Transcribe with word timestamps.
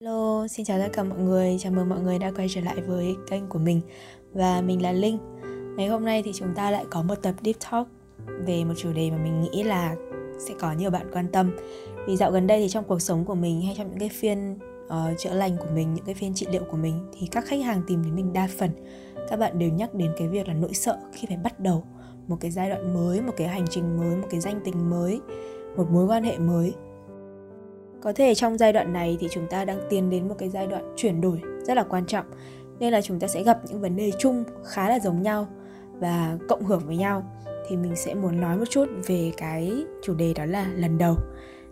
Hello, 0.00 0.46
xin 0.48 0.66
chào 0.66 0.78
tất 0.78 0.88
cả 0.92 1.04
mọi 1.04 1.18
người, 1.18 1.56
chào 1.60 1.72
mừng 1.72 1.88
mọi 1.88 2.00
người 2.00 2.18
đã 2.18 2.32
quay 2.36 2.48
trở 2.50 2.60
lại 2.60 2.80
với 2.80 3.16
kênh 3.30 3.46
của 3.46 3.58
mình. 3.58 3.80
Và 4.32 4.60
mình 4.60 4.82
là 4.82 4.92
Linh. 4.92 5.18
Ngày 5.76 5.88
hôm 5.88 6.04
nay 6.04 6.22
thì 6.22 6.32
chúng 6.32 6.54
ta 6.54 6.70
lại 6.70 6.84
có 6.90 7.02
một 7.02 7.14
tập 7.14 7.34
Deep 7.44 7.56
Talk 7.70 7.88
Về 8.46 8.64
một 8.64 8.74
chủ 8.76 8.92
đề 8.92 9.10
mà 9.10 9.16
mình 9.16 9.40
nghĩ 9.40 9.62
là 9.62 9.96
sẽ 10.38 10.54
có 10.60 10.72
nhiều 10.72 10.90
bạn 10.90 11.06
quan 11.12 11.28
tâm. 11.32 11.56
Vì 12.06 12.16
dạo 12.16 12.30
gần 12.30 12.46
đây 12.46 12.60
thì 12.60 12.68
trong 12.68 12.84
cuộc 12.84 13.02
sống 13.02 13.24
của 13.24 13.34
mình 13.34 13.62
hay 13.62 13.74
trong 13.78 13.88
những 13.88 13.98
cái 13.98 14.08
phiên 14.08 14.58
uh, 14.86 15.18
chữa 15.18 15.34
lành 15.34 15.56
của 15.56 15.68
mình, 15.74 15.94
những 15.94 16.04
cái 16.04 16.14
phiên 16.14 16.34
trị 16.34 16.46
liệu 16.50 16.62
của 16.70 16.76
mình 16.76 16.94
Thì 17.18 17.26
các 17.26 17.44
khách 17.46 17.64
hàng 17.64 17.82
tìm 17.86 18.02
đến 18.04 18.16
mình 18.16 18.32
đa 18.32 18.48
phần. 18.58 18.70
Các 19.30 19.36
bạn 19.36 19.58
đều 19.58 19.70
nhắc 19.70 19.94
đến 19.94 20.10
cái 20.18 20.28
việc 20.28 20.48
là 20.48 20.54
nỗi 20.54 20.74
sợ 20.74 20.98
khi 21.12 21.26
phải 21.28 21.36
bắt 21.36 21.60
đầu 21.60 21.84
một 22.26 22.36
cái 22.40 22.50
giai 22.50 22.68
đoạn 22.68 22.94
mới, 22.94 23.20
một 23.20 23.32
cái 23.36 23.48
hành 23.48 23.66
trình 23.70 23.96
mới, 23.96 24.16
một 24.16 24.26
cái 24.30 24.40
danh 24.40 24.60
tình 24.64 24.90
mới 24.90 25.20
Một 25.76 25.90
mối 25.90 26.06
quan 26.06 26.24
hệ 26.24 26.38
mới 26.38 26.74
có 28.06 28.12
thể 28.12 28.34
trong 28.34 28.58
giai 28.58 28.72
đoạn 28.72 28.92
này 28.92 29.16
thì 29.20 29.28
chúng 29.30 29.46
ta 29.46 29.64
đang 29.64 29.80
tiến 29.90 30.10
đến 30.10 30.28
một 30.28 30.34
cái 30.38 30.48
giai 30.48 30.66
đoạn 30.66 30.94
chuyển 30.96 31.20
đổi 31.20 31.40
rất 31.62 31.76
là 31.76 31.82
quan 31.82 32.06
trọng. 32.06 32.26
Nên 32.78 32.92
là 32.92 33.00
chúng 33.00 33.20
ta 33.20 33.26
sẽ 33.26 33.42
gặp 33.42 33.58
những 33.68 33.80
vấn 33.80 33.96
đề 33.96 34.12
chung 34.18 34.44
khá 34.64 34.88
là 34.88 34.98
giống 34.98 35.22
nhau 35.22 35.46
và 35.98 36.38
cộng 36.48 36.64
hưởng 36.64 36.82
với 36.86 36.96
nhau. 36.96 37.22
Thì 37.68 37.76
mình 37.76 37.96
sẽ 37.96 38.14
muốn 38.14 38.40
nói 38.40 38.56
một 38.56 38.64
chút 38.70 38.88
về 39.06 39.32
cái 39.36 39.84
chủ 40.02 40.14
đề 40.14 40.34
đó 40.34 40.44
là 40.44 40.66
lần 40.76 40.98
đầu. 40.98 41.16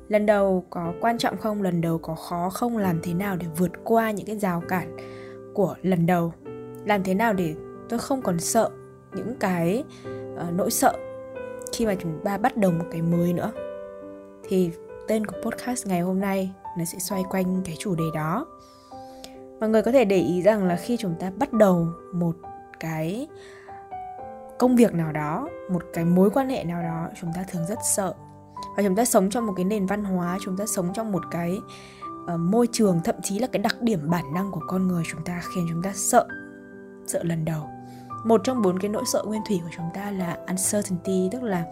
Lần 0.09 0.27
đầu 0.27 0.65
có 0.71 0.93
quan 1.01 1.19
trọng 1.19 1.37
không? 1.37 1.63
Lần 1.63 1.81
đầu 1.81 1.99
có 1.99 2.15
khó 2.15 2.51
không? 2.51 2.77
Làm 2.77 3.01
thế 3.03 3.15
nào 3.15 3.37
để 3.37 3.47
vượt 3.57 3.71
qua 3.85 4.11
những 4.11 4.27
cái 4.27 4.39
rào 4.39 4.63
cản 4.69 4.97
của 5.55 5.75
lần 5.83 6.07
đầu? 6.07 6.33
Làm 6.85 7.05
thế 7.05 7.15
nào 7.15 7.33
để 7.33 7.55
tôi 7.89 7.99
không 7.99 8.23
còn 8.23 8.39
sợ 8.39 8.71
những 9.17 9.35
cái 9.41 9.85
uh, 10.35 10.53
nỗi 10.53 10.71
sợ 10.71 10.95
khi 11.73 11.87
mà 11.87 11.95
chúng 11.95 12.21
ta 12.25 12.39
bắt 12.39 12.57
đầu 12.57 12.71
một 12.71 12.85
cái 12.91 13.03
mới 13.03 13.33
nữa? 13.33 13.53
Thì 14.49 14.71
tên 15.09 15.27
của 15.27 15.37
podcast 15.43 15.87
ngày 15.87 16.01
hôm 16.01 16.21
nay 16.21 16.53
nó 16.79 16.85
sẽ 16.85 16.99
xoay 16.99 17.25
quanh 17.31 17.63
cái 17.65 17.77
chủ 17.79 17.95
đề 17.95 18.05
đó. 18.15 18.47
Mọi 19.61 19.69
người 19.69 19.83
có 19.83 19.93
thể 19.93 20.05
để 20.05 20.17
ý 20.17 20.43
rằng 20.43 20.65
là 20.65 20.77
khi 20.77 20.97
chúng 20.97 21.15
ta 21.21 21.31
bắt 21.37 21.53
đầu 21.53 21.89
một 22.13 22.37
cái 22.81 23.29
công 24.59 24.77
việc 24.77 24.95
nào 24.95 25.13
đó 25.13 25.49
một 25.71 25.83
cái 25.93 26.05
mối 26.05 26.31
quan 26.31 26.49
hệ 26.49 26.65
nào 26.65 26.83
đó 26.83 27.09
chúng 27.21 27.31
ta 27.35 27.45
thường 27.49 27.67
rất 27.67 27.79
sợ. 27.97 28.15
Và 28.77 28.83
chúng 28.83 28.97
ta 28.97 29.05
sống 29.05 29.31
trong 29.31 29.47
một 29.47 29.53
cái 29.57 29.65
nền 29.65 29.87
văn 29.87 30.05
hóa 30.05 30.39
chúng 30.45 30.57
ta 30.57 30.65
sống 30.67 30.93
trong 30.95 31.13
một 31.13 31.23
cái 31.31 31.61
uh, 32.35 32.41
môi 32.41 32.69
trường 32.73 33.01
thậm 33.05 33.15
chí 33.23 33.39
là 33.39 33.47
cái 33.47 33.63
đặc 33.63 33.83
điểm 33.83 34.11
bản 34.11 34.35
năng 34.35 34.51
của 34.51 34.61
con 34.67 34.89
người 34.89 35.03
chúng 35.11 35.25
ta 35.25 35.43
khiến 35.55 35.67
chúng 35.71 35.83
ta 35.83 35.93
sợ 35.95 36.27
sợ 37.07 37.23
lần 37.23 37.45
đầu. 37.45 37.69
Một 38.25 38.41
trong 38.45 38.63
bốn 38.63 38.79
cái 38.79 38.89
nỗi 38.89 39.05
sợ 39.13 39.23
nguyên 39.27 39.43
thủy 39.49 39.61
của 39.63 39.71
chúng 39.77 39.87
ta 39.95 40.11
là 40.11 40.39
uncertainty 40.47 41.29
tức 41.33 41.43
là 41.43 41.65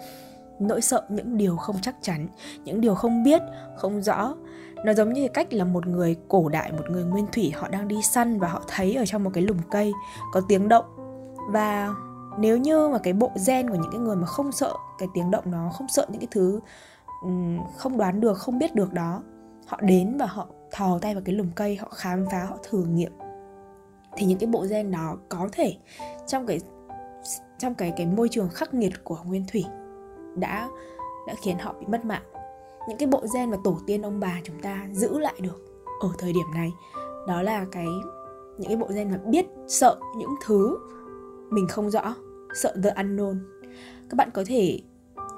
nỗi 0.68 0.80
sợ 0.80 1.06
những 1.08 1.36
điều 1.36 1.56
không 1.56 1.76
chắc 1.82 1.96
chắn, 2.02 2.28
những 2.64 2.80
điều 2.80 2.94
không 2.94 3.24
biết, 3.24 3.42
không 3.76 4.02
rõ. 4.02 4.34
Nó 4.84 4.94
giống 4.94 5.12
như 5.12 5.28
cách 5.28 5.52
là 5.52 5.64
một 5.64 5.86
người 5.86 6.16
cổ 6.28 6.48
đại, 6.48 6.72
một 6.72 6.90
người 6.90 7.04
nguyên 7.04 7.26
thủy, 7.32 7.52
họ 7.56 7.68
đang 7.68 7.88
đi 7.88 8.02
săn 8.02 8.38
và 8.38 8.48
họ 8.48 8.62
thấy 8.68 8.94
ở 8.94 9.06
trong 9.06 9.24
một 9.24 9.30
cái 9.34 9.44
lùm 9.44 9.58
cây 9.70 9.92
có 10.32 10.40
tiếng 10.48 10.68
động. 10.68 10.84
Và 11.50 11.94
nếu 12.38 12.56
như 12.56 12.88
mà 12.88 12.98
cái 12.98 13.12
bộ 13.12 13.30
gen 13.46 13.70
của 13.70 13.76
những 13.76 13.92
cái 13.92 14.00
người 14.00 14.16
mà 14.16 14.26
không 14.26 14.52
sợ 14.52 14.74
cái 14.98 15.08
tiếng 15.14 15.30
động 15.30 15.50
đó, 15.50 15.70
không 15.72 15.88
sợ 15.88 16.06
những 16.08 16.20
cái 16.20 16.28
thứ 16.30 16.60
không 17.76 17.98
đoán 17.98 18.20
được, 18.20 18.38
không 18.38 18.58
biết 18.58 18.74
được 18.74 18.92
đó, 18.92 19.22
họ 19.66 19.80
đến 19.82 20.16
và 20.18 20.26
họ 20.26 20.46
thò 20.70 20.98
tay 20.98 21.14
vào 21.14 21.22
cái 21.26 21.34
lùm 21.34 21.50
cây, 21.54 21.76
họ 21.76 21.88
khám 21.94 22.26
phá, 22.30 22.44
họ 22.44 22.56
thử 22.70 22.84
nghiệm. 22.84 23.12
Thì 24.16 24.26
những 24.26 24.38
cái 24.38 24.46
bộ 24.46 24.66
gen 24.70 24.90
đó 24.90 25.16
có 25.28 25.48
thể 25.52 25.76
trong 26.26 26.46
cái 26.46 26.60
trong 27.58 27.74
cái 27.74 27.92
cái 27.96 28.06
môi 28.06 28.28
trường 28.28 28.48
khắc 28.48 28.74
nghiệt 28.74 28.92
của 29.04 29.18
nguyên 29.24 29.44
thủy 29.52 29.64
đã 30.34 30.68
đã 31.26 31.34
khiến 31.34 31.58
họ 31.58 31.74
bị 31.80 31.86
mất 31.86 32.04
mạng. 32.04 32.22
Những 32.88 32.98
cái 32.98 33.08
bộ 33.08 33.24
gen 33.34 33.50
mà 33.50 33.56
tổ 33.64 33.78
tiên 33.86 34.02
ông 34.02 34.20
bà 34.20 34.40
chúng 34.44 34.60
ta 34.60 34.86
giữ 34.92 35.18
lại 35.18 35.34
được 35.40 35.58
ở 36.00 36.08
thời 36.18 36.32
điểm 36.32 36.46
này 36.54 36.72
đó 37.28 37.42
là 37.42 37.66
cái 37.72 37.86
những 38.58 38.68
cái 38.68 38.76
bộ 38.76 38.86
gen 38.94 39.10
mà 39.10 39.18
biết 39.26 39.46
sợ 39.68 39.96
những 40.16 40.34
thứ 40.44 40.78
mình 41.50 41.68
không 41.68 41.90
rõ 41.90 42.14
sợ 42.54 42.76
the 42.84 42.90
unknown. 42.90 43.36
Các 44.10 44.16
bạn 44.16 44.30
có 44.34 44.44
thể 44.46 44.80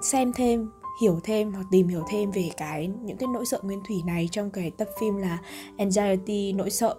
xem 0.02 0.32
thêm 0.32 0.70
hiểu 1.00 1.20
thêm 1.24 1.52
hoặc 1.52 1.66
tìm 1.70 1.88
hiểu 1.88 2.04
thêm 2.08 2.30
về 2.30 2.50
cái 2.56 2.90
những 3.02 3.16
cái 3.16 3.26
nỗi 3.34 3.46
sợ 3.46 3.60
nguyên 3.62 3.80
thủy 3.88 3.96
này 4.06 4.28
trong 4.32 4.50
cái 4.50 4.70
tập 4.70 4.88
phim 5.00 5.16
là 5.16 5.38
anxiety 5.78 6.52
nỗi 6.52 6.70
sợ 6.70 6.94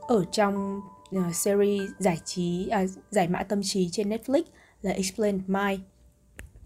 ở 0.00 0.24
trong 0.32 0.80
uh, 1.16 1.34
series 1.34 1.90
giải 1.98 2.18
trí 2.24 2.70
uh, 2.84 2.90
giải 3.10 3.28
mã 3.28 3.42
tâm 3.42 3.60
trí 3.64 3.88
trên 3.92 4.08
Netflix 4.08 4.42
là 4.82 4.90
Explain 4.90 5.40
Mind 5.46 5.80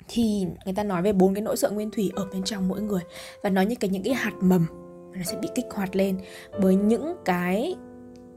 thì 0.09 0.47
người 0.65 0.75
ta 0.75 0.85
nói 0.85 1.03
về 1.03 1.13
bốn 1.13 1.35
cái 1.35 1.43
nỗi 1.43 1.57
sợ 1.57 1.71
nguyên 1.71 1.91
thủy 1.91 2.13
ở 2.17 2.27
bên 2.33 2.43
trong 2.43 2.69
mỗi 2.69 2.81
người. 2.81 3.03
Và 3.43 3.51
nói 3.51 3.67
như 3.67 3.75
cái 3.81 3.91
những 3.91 4.03
cái 4.03 4.15
hạt 4.15 4.35
mầm 4.41 4.67
nó 5.17 5.23
sẽ 5.25 5.39
bị 5.43 5.49
kích 5.55 5.67
hoạt 5.71 5.97
lên 5.97 6.19
bởi 6.61 6.77
những 6.77 7.17
cái 7.25 7.77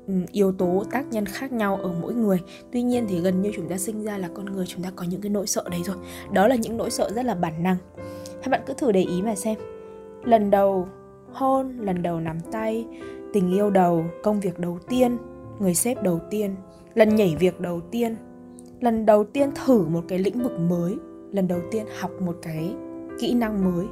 ừ, 0.08 0.14
yếu 0.32 0.52
tố 0.52 0.84
tác 0.92 1.06
nhân 1.12 1.26
khác 1.26 1.52
nhau 1.52 1.76
ở 1.76 1.92
mỗi 2.02 2.14
người. 2.14 2.40
Tuy 2.72 2.82
nhiên 2.82 3.06
thì 3.10 3.20
gần 3.20 3.42
như 3.42 3.52
chúng 3.56 3.70
ta 3.70 3.78
sinh 3.78 4.04
ra 4.04 4.18
là 4.18 4.30
con 4.34 4.46
người, 4.46 4.66
chúng 4.68 4.84
ta 4.84 4.92
có 4.96 5.06
những 5.10 5.22
cái 5.22 5.30
nỗi 5.30 5.48
sợ 5.48 5.64
đấy 5.72 5.82
rồi. 5.86 5.96
Đó 6.34 6.48
là 6.48 6.56
những 6.56 6.78
nỗi 6.78 6.92
sợ 6.92 7.10
rất 7.16 7.26
là 7.26 7.36
bản 7.36 7.64
năng. 7.64 7.78
Các 8.44 8.52
bạn 8.52 8.62
cứ 8.66 8.74
thử 8.74 8.92
để 8.92 9.02
ý 9.02 9.22
mà 9.22 9.36
xem. 9.36 9.58
Lần 10.24 10.52
đầu 10.52 10.88
hôn, 11.34 11.78
lần 11.80 12.02
đầu 12.02 12.20
nắm 12.20 12.38
tay, 12.52 12.86
tình 13.34 13.52
yêu 13.52 13.70
đầu, 13.70 14.06
công 14.24 14.40
việc 14.40 14.60
đầu 14.60 14.80
tiên, 14.90 15.18
người 15.60 15.76
sếp 15.76 16.04
đầu 16.04 16.20
tiên, 16.30 16.56
lần 16.94 17.16
nhảy 17.16 17.36
việc 17.40 17.60
đầu 17.60 17.82
tiên, 17.92 18.16
lần 18.80 19.06
đầu 19.06 19.24
tiên 19.24 19.50
thử 19.66 19.88
một 19.88 20.04
cái 20.08 20.20
lĩnh 20.20 20.44
vực 20.44 20.60
mới 20.60 20.96
lần 21.32 21.48
đầu 21.48 21.60
tiên 21.72 21.86
học 22.00 22.12
một 22.22 22.38
cái 22.42 22.76
kỹ 23.20 23.34
năng 23.34 23.76
mới 23.76 23.86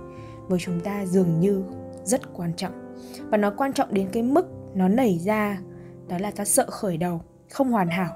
với 0.48 0.59
chúng 0.59 0.80
ta 0.80 1.06
dường 1.06 1.40
như 1.40 1.64
rất 2.03 2.34
quan 2.34 2.53
trọng. 2.53 2.96
Và 3.30 3.38
nó 3.38 3.53
quan 3.58 3.74
trọng 3.74 3.94
đến 3.94 4.08
cái 4.12 4.24
mức 4.24 4.48
nó 4.74 4.88
nảy 4.88 5.20
ra, 5.20 5.59
đó 6.08 6.18
là 6.20 6.31
ta 6.31 6.46
sợ 6.46 6.66
khởi 6.70 6.98
đầu, 6.98 7.22
không 7.52 7.72
hoàn 7.72 7.88
hảo 7.88 8.14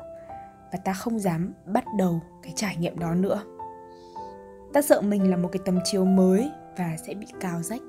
và 0.72 0.80
ta 0.86 0.94
không 0.94 1.20
dám 1.20 1.54
bắt 1.66 1.84
đầu 1.98 2.22
cái 2.44 2.54
trải 2.56 2.76
nghiệm 2.80 3.00
đó 3.00 3.16
nữa. 3.16 3.42
Ta 4.74 4.82
sợ 4.82 5.02
mình 5.02 5.30
là 5.30 5.38
một 5.38 5.50
cái 5.52 5.62
tấm 5.66 5.80
chiếu 5.84 6.06
mới 6.06 6.52
và 6.78 6.96
sẽ 7.08 7.14
bị 7.14 7.28
cào 7.40 7.62
rách. 7.62 7.82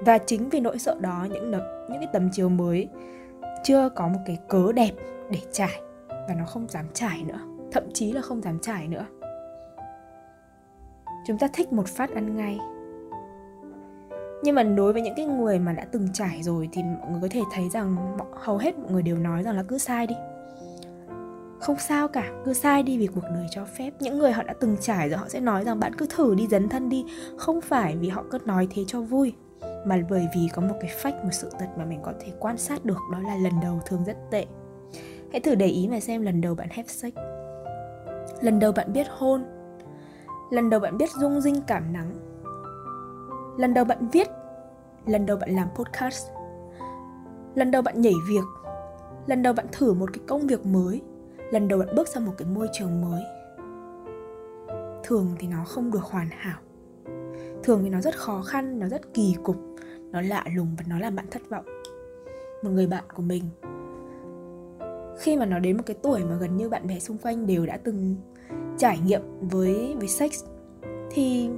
Và 0.00 0.18
chính 0.18 0.48
vì 0.48 0.60
nỗi 0.60 0.78
sợ 0.78 0.96
đó, 1.00 1.26
những 1.30 1.50
những 1.90 2.00
cái 2.00 2.08
tấm 2.12 2.30
chiếu 2.32 2.48
mới 2.48 2.88
chưa 3.64 3.88
có 3.88 4.08
một 4.08 4.20
cái 4.26 4.38
cớ 4.48 4.72
đẹp 4.72 4.92
để 5.30 5.38
trải 5.52 5.80
và 6.08 6.34
nó 6.38 6.44
không 6.44 6.66
dám 6.68 6.86
trải 6.94 7.24
nữa, 7.24 7.40
thậm 7.72 7.84
chí 7.94 8.12
là 8.12 8.20
không 8.20 8.42
dám 8.42 8.58
trải 8.58 8.88
nữa 8.88 9.06
chúng 11.26 11.38
ta 11.38 11.48
thích 11.52 11.72
một 11.72 11.86
phát 11.86 12.14
ăn 12.14 12.36
ngay. 12.36 12.58
Nhưng 14.42 14.54
mà 14.54 14.62
đối 14.62 14.92
với 14.92 15.02
những 15.02 15.14
cái 15.16 15.26
người 15.26 15.58
mà 15.58 15.72
đã 15.72 15.84
từng 15.84 16.08
trải 16.12 16.42
rồi 16.42 16.68
thì 16.72 16.82
mọi 16.82 17.10
người 17.10 17.20
có 17.22 17.28
thể 17.30 17.40
thấy 17.52 17.68
rằng 17.68 18.16
hầu 18.32 18.56
hết 18.56 18.78
mọi 18.78 18.92
người 18.92 19.02
đều 19.02 19.18
nói 19.18 19.42
rằng 19.42 19.56
là 19.56 19.62
cứ 19.62 19.78
sai 19.78 20.06
đi. 20.06 20.14
Không 21.60 21.76
sao 21.78 22.08
cả, 22.08 22.30
cứ 22.44 22.52
sai 22.52 22.82
đi 22.82 22.98
vì 22.98 23.06
cuộc 23.06 23.24
đời 23.34 23.46
cho 23.50 23.64
phép. 23.64 23.90
Những 24.00 24.18
người 24.18 24.32
họ 24.32 24.42
đã 24.42 24.54
từng 24.60 24.76
trải 24.80 25.08
rồi, 25.08 25.18
họ 25.18 25.28
sẽ 25.28 25.40
nói 25.40 25.64
rằng 25.64 25.80
bạn 25.80 25.92
cứ 25.98 26.06
thử 26.06 26.34
đi, 26.34 26.46
dấn 26.50 26.68
thân 26.68 26.88
đi. 26.88 27.04
Không 27.36 27.60
phải 27.60 27.96
vì 27.96 28.08
họ 28.08 28.24
cứ 28.30 28.38
nói 28.44 28.68
thế 28.70 28.84
cho 28.86 29.00
vui, 29.00 29.34
mà 29.84 29.98
bởi 30.10 30.28
vì 30.34 30.48
có 30.54 30.62
một 30.62 30.74
cái 30.80 30.90
phách, 31.02 31.24
một 31.24 31.30
sự 31.32 31.50
thật 31.58 31.68
mà 31.78 31.84
mình 31.84 31.98
có 32.02 32.12
thể 32.20 32.32
quan 32.40 32.58
sát 32.58 32.84
được. 32.84 32.98
Đó 33.12 33.18
là 33.18 33.36
lần 33.36 33.52
đầu 33.62 33.80
thường 33.86 34.04
rất 34.04 34.16
tệ. 34.30 34.46
Hãy 35.32 35.40
thử 35.40 35.54
để 35.54 35.66
ý 35.66 35.88
mà 35.88 36.00
xem 36.00 36.22
lần 36.22 36.40
đầu 36.40 36.54
bạn 36.54 36.68
have 36.70 36.88
sex. 36.88 37.12
Lần 38.40 38.58
đầu 38.58 38.72
bạn 38.72 38.92
biết 38.92 39.06
hôn 39.10 39.44
lần 40.52 40.70
đầu 40.70 40.80
bạn 40.80 40.98
biết 40.98 41.10
rung 41.10 41.40
rinh 41.40 41.60
cảm 41.66 41.92
nắng. 41.92 42.12
Lần 43.58 43.74
đầu 43.74 43.84
bạn 43.84 44.08
viết, 44.12 44.28
lần 45.06 45.26
đầu 45.26 45.36
bạn 45.36 45.50
làm 45.50 45.68
podcast. 45.74 46.26
Lần 47.54 47.70
đầu 47.70 47.82
bạn 47.82 48.00
nhảy 48.00 48.14
việc. 48.28 48.44
Lần 49.26 49.42
đầu 49.42 49.52
bạn 49.52 49.66
thử 49.72 49.92
một 49.92 50.12
cái 50.12 50.20
công 50.26 50.46
việc 50.46 50.66
mới. 50.66 51.02
Lần 51.50 51.68
đầu 51.68 51.78
bạn 51.78 51.88
bước 51.96 52.08
sang 52.08 52.26
một 52.26 52.32
cái 52.38 52.48
môi 52.48 52.68
trường 52.72 53.00
mới. 53.00 53.22
Thường 55.04 55.34
thì 55.38 55.48
nó 55.48 55.64
không 55.64 55.90
được 55.90 56.02
hoàn 56.02 56.28
hảo. 56.30 56.60
Thường 57.62 57.80
thì 57.82 57.90
nó 57.90 58.00
rất 58.00 58.18
khó 58.18 58.42
khăn, 58.42 58.78
nó 58.78 58.88
rất 58.88 59.14
kỳ 59.14 59.36
cục, 59.42 59.56
nó 60.10 60.20
lạ 60.20 60.44
lùng 60.56 60.76
và 60.78 60.84
nó 60.88 60.98
làm 60.98 61.16
bạn 61.16 61.26
thất 61.30 61.42
vọng. 61.48 61.64
Một 62.62 62.70
người 62.70 62.86
bạn 62.86 63.04
của 63.14 63.22
mình, 63.22 63.44
khi 65.18 65.36
mà 65.36 65.46
nó 65.46 65.58
đến 65.58 65.76
một 65.76 65.82
cái 65.86 65.96
tuổi 66.02 66.24
mà 66.24 66.36
gần 66.36 66.56
như 66.56 66.68
bạn 66.68 66.86
bè 66.86 66.98
xung 66.98 67.18
quanh 67.18 67.46
đều 67.46 67.66
đã 67.66 67.76
từng 67.76 68.16
trải 68.78 68.98
nghiệm 68.98 69.22
với 69.40 69.94
với 69.98 70.08
sex 70.08 70.44
thì 71.14 71.50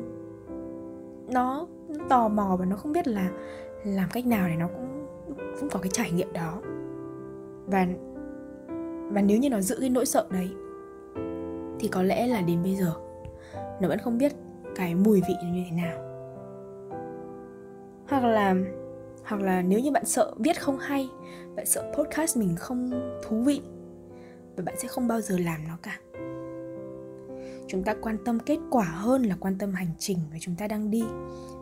nó, 1.28 1.66
tò 2.08 2.28
mò 2.28 2.56
và 2.58 2.64
nó 2.64 2.76
không 2.76 2.92
biết 2.92 3.08
là 3.08 3.30
làm 3.84 4.08
cách 4.12 4.26
nào 4.26 4.48
để 4.48 4.56
nó 4.56 4.68
cũng 4.68 5.06
cũng 5.60 5.68
có 5.68 5.78
cái 5.78 5.90
trải 5.92 6.10
nghiệm 6.12 6.32
đó. 6.32 6.60
Và 7.66 7.86
và 9.10 9.22
nếu 9.22 9.38
như 9.38 9.50
nó 9.50 9.60
giữ 9.60 9.76
cái 9.80 9.90
nỗi 9.90 10.06
sợ 10.06 10.26
đấy 10.30 10.50
thì 11.80 11.88
có 11.88 12.02
lẽ 12.02 12.26
là 12.26 12.40
đến 12.40 12.62
bây 12.62 12.76
giờ 12.76 12.94
nó 13.80 13.88
vẫn 13.88 13.98
không 13.98 14.18
biết 14.18 14.32
cái 14.74 14.94
mùi 14.94 15.22
vị 15.28 15.34
như 15.44 15.64
thế 15.70 15.76
nào. 15.76 15.98
Hoặc 18.08 18.24
là 18.24 18.54
hoặc 19.24 19.42
là 19.42 19.62
nếu 19.62 19.80
như 19.80 19.90
bạn 19.90 20.04
sợ 20.04 20.34
viết 20.38 20.60
không 20.60 20.78
hay 20.78 21.08
bạn 21.56 21.66
sợ 21.66 21.92
podcast 21.98 22.36
mình 22.36 22.56
không 22.56 22.90
thú 23.22 23.42
vị 23.42 23.60
và 24.56 24.62
bạn 24.66 24.74
sẽ 24.78 24.88
không 24.88 25.08
bao 25.08 25.20
giờ 25.20 25.38
làm 25.38 25.60
nó 25.68 25.78
cả 25.82 25.98
chúng 27.68 27.84
ta 27.84 27.94
quan 28.02 28.16
tâm 28.24 28.40
kết 28.40 28.58
quả 28.70 28.84
hơn 28.84 29.22
là 29.22 29.36
quan 29.40 29.58
tâm 29.58 29.74
hành 29.74 29.90
trình 29.98 30.18
mà 30.30 30.36
chúng 30.40 30.56
ta 30.56 30.68
đang 30.68 30.90
đi. 30.90 31.04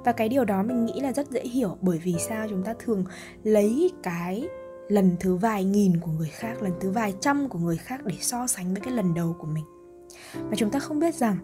Và 0.05 0.13
cái 0.13 0.29
điều 0.29 0.45
đó 0.45 0.63
mình 0.63 0.85
nghĩ 0.85 1.01
là 1.01 1.13
rất 1.13 1.31
dễ 1.31 1.43
hiểu, 1.43 1.77
bởi 1.81 1.99
vì 1.99 2.15
sao 2.29 2.47
chúng 2.49 2.63
ta 2.63 2.75
thường 2.79 3.05
lấy 3.43 3.93
cái 4.03 4.49
lần 4.89 5.17
thứ 5.21 5.37
vài 5.37 5.65
nghìn 5.65 6.01
của 6.01 6.11
người 6.11 6.29
khác, 6.29 6.63
lần 6.63 6.73
thứ 6.81 6.91
vài 6.91 7.15
trăm 7.21 7.49
của 7.49 7.59
người 7.59 7.77
khác 7.77 8.05
để 8.05 8.15
so 8.21 8.47
sánh 8.47 8.75
với 8.75 8.81
cái 8.81 8.93
lần 8.93 9.15
đầu 9.15 9.37
của 9.39 9.47
mình. 9.47 9.65
Và 10.35 10.57
chúng 10.57 10.71
ta 10.71 10.79
không 10.79 10.99
biết 10.99 11.15
rằng, 11.15 11.37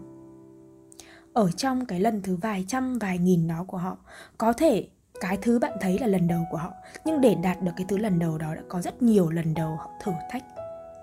ở 1.33 1.51
trong 1.51 1.85
cái 1.85 1.99
lần 1.99 2.21
thứ 2.21 2.35
vài 2.35 2.65
trăm, 2.67 2.99
vài 2.99 3.17
nghìn 3.17 3.47
đó 3.47 3.65
của 3.67 3.77
họ, 3.77 3.97
có 4.37 4.53
thể 4.53 4.87
cái 5.19 5.37
thứ 5.41 5.59
bạn 5.59 5.73
thấy 5.81 5.99
là 5.99 6.07
lần 6.07 6.27
đầu 6.27 6.41
của 6.51 6.57
họ, 6.57 6.73
nhưng 7.05 7.21
để 7.21 7.35
đạt 7.35 7.61
được 7.61 7.71
cái 7.77 7.85
thứ 7.89 7.97
lần 7.97 8.19
đầu 8.19 8.37
đó 8.37 8.55
đã 8.55 8.61
có 8.69 8.81
rất 8.81 9.01
nhiều 9.01 9.29
lần 9.29 9.53
đầu 9.53 9.75
họ 9.75 9.89
thử 10.03 10.11
thách 10.31 10.43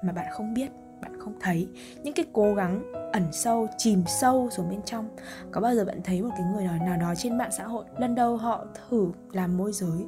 mà 0.05 0.12
bạn 0.12 0.26
không 0.32 0.55
biết 0.55 0.70
bạn 1.02 1.20
không 1.20 1.34
thấy. 1.40 1.69
Những 2.02 2.14
cái 2.14 2.26
cố 2.32 2.54
gắng 2.54 2.93
ẩn 3.12 3.22
sâu, 3.32 3.69
chìm 3.78 4.02
sâu 4.06 4.48
xuống 4.50 4.70
bên 4.70 4.82
trong. 4.82 5.08
Có 5.50 5.60
bao 5.60 5.75
giờ 5.75 5.84
bạn 5.84 6.00
thấy 6.04 6.22
một 6.22 6.31
cái 6.31 6.46
người 6.52 6.64
nào 6.64 6.96
đó 7.00 7.14
trên 7.16 7.38
mạng 7.38 7.50
xã 7.52 7.64
hội, 7.64 7.84
lần 7.98 8.14
đầu 8.14 8.37
họ 8.37 8.64
thử 8.88 9.08
làm 9.32 9.56
môi 9.56 9.72
giới? 9.72 10.06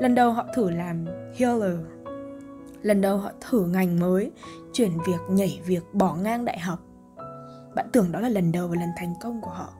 Lần 0.00 0.14
đầu 0.14 0.32
họ 0.32 0.46
thử 0.54 0.70
làm 0.70 1.06
healer? 1.36 1.78
Lần 2.82 3.00
đầu 3.00 3.18
họ 3.18 3.30
thử 3.40 3.66
ngành 3.66 4.00
mới? 4.00 4.30
Chuyển 4.72 4.90
việc, 5.06 5.20
nhảy 5.30 5.60
việc, 5.66 5.82
bỏ 5.92 6.14
ngang 6.14 6.44
đại 6.44 6.58
học? 6.58 6.78
Bạn 7.74 7.86
tưởng 7.92 8.12
đó 8.12 8.20
là 8.20 8.28
lần 8.28 8.52
đầu 8.52 8.68
và 8.68 8.76
lần 8.80 8.88
thành 8.96 9.14
công 9.20 9.40
của 9.40 9.50
họ. 9.50 9.72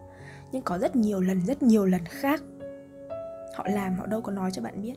Nhưng 0.53 0.63
có 0.63 0.79
rất 0.79 0.97
nhiều 0.97 1.21
lần, 1.21 1.41
rất 1.47 1.63
nhiều 1.63 1.87
lần 1.87 2.01
khác. 2.05 2.43
Họ 3.55 3.67
làm, 3.69 3.99
họ 3.99 4.07
đâu 4.07 4.21
có 4.21 4.33
nói 4.33 4.51
cho 4.51 4.63
bạn 4.63 4.83
biết. 4.83 4.95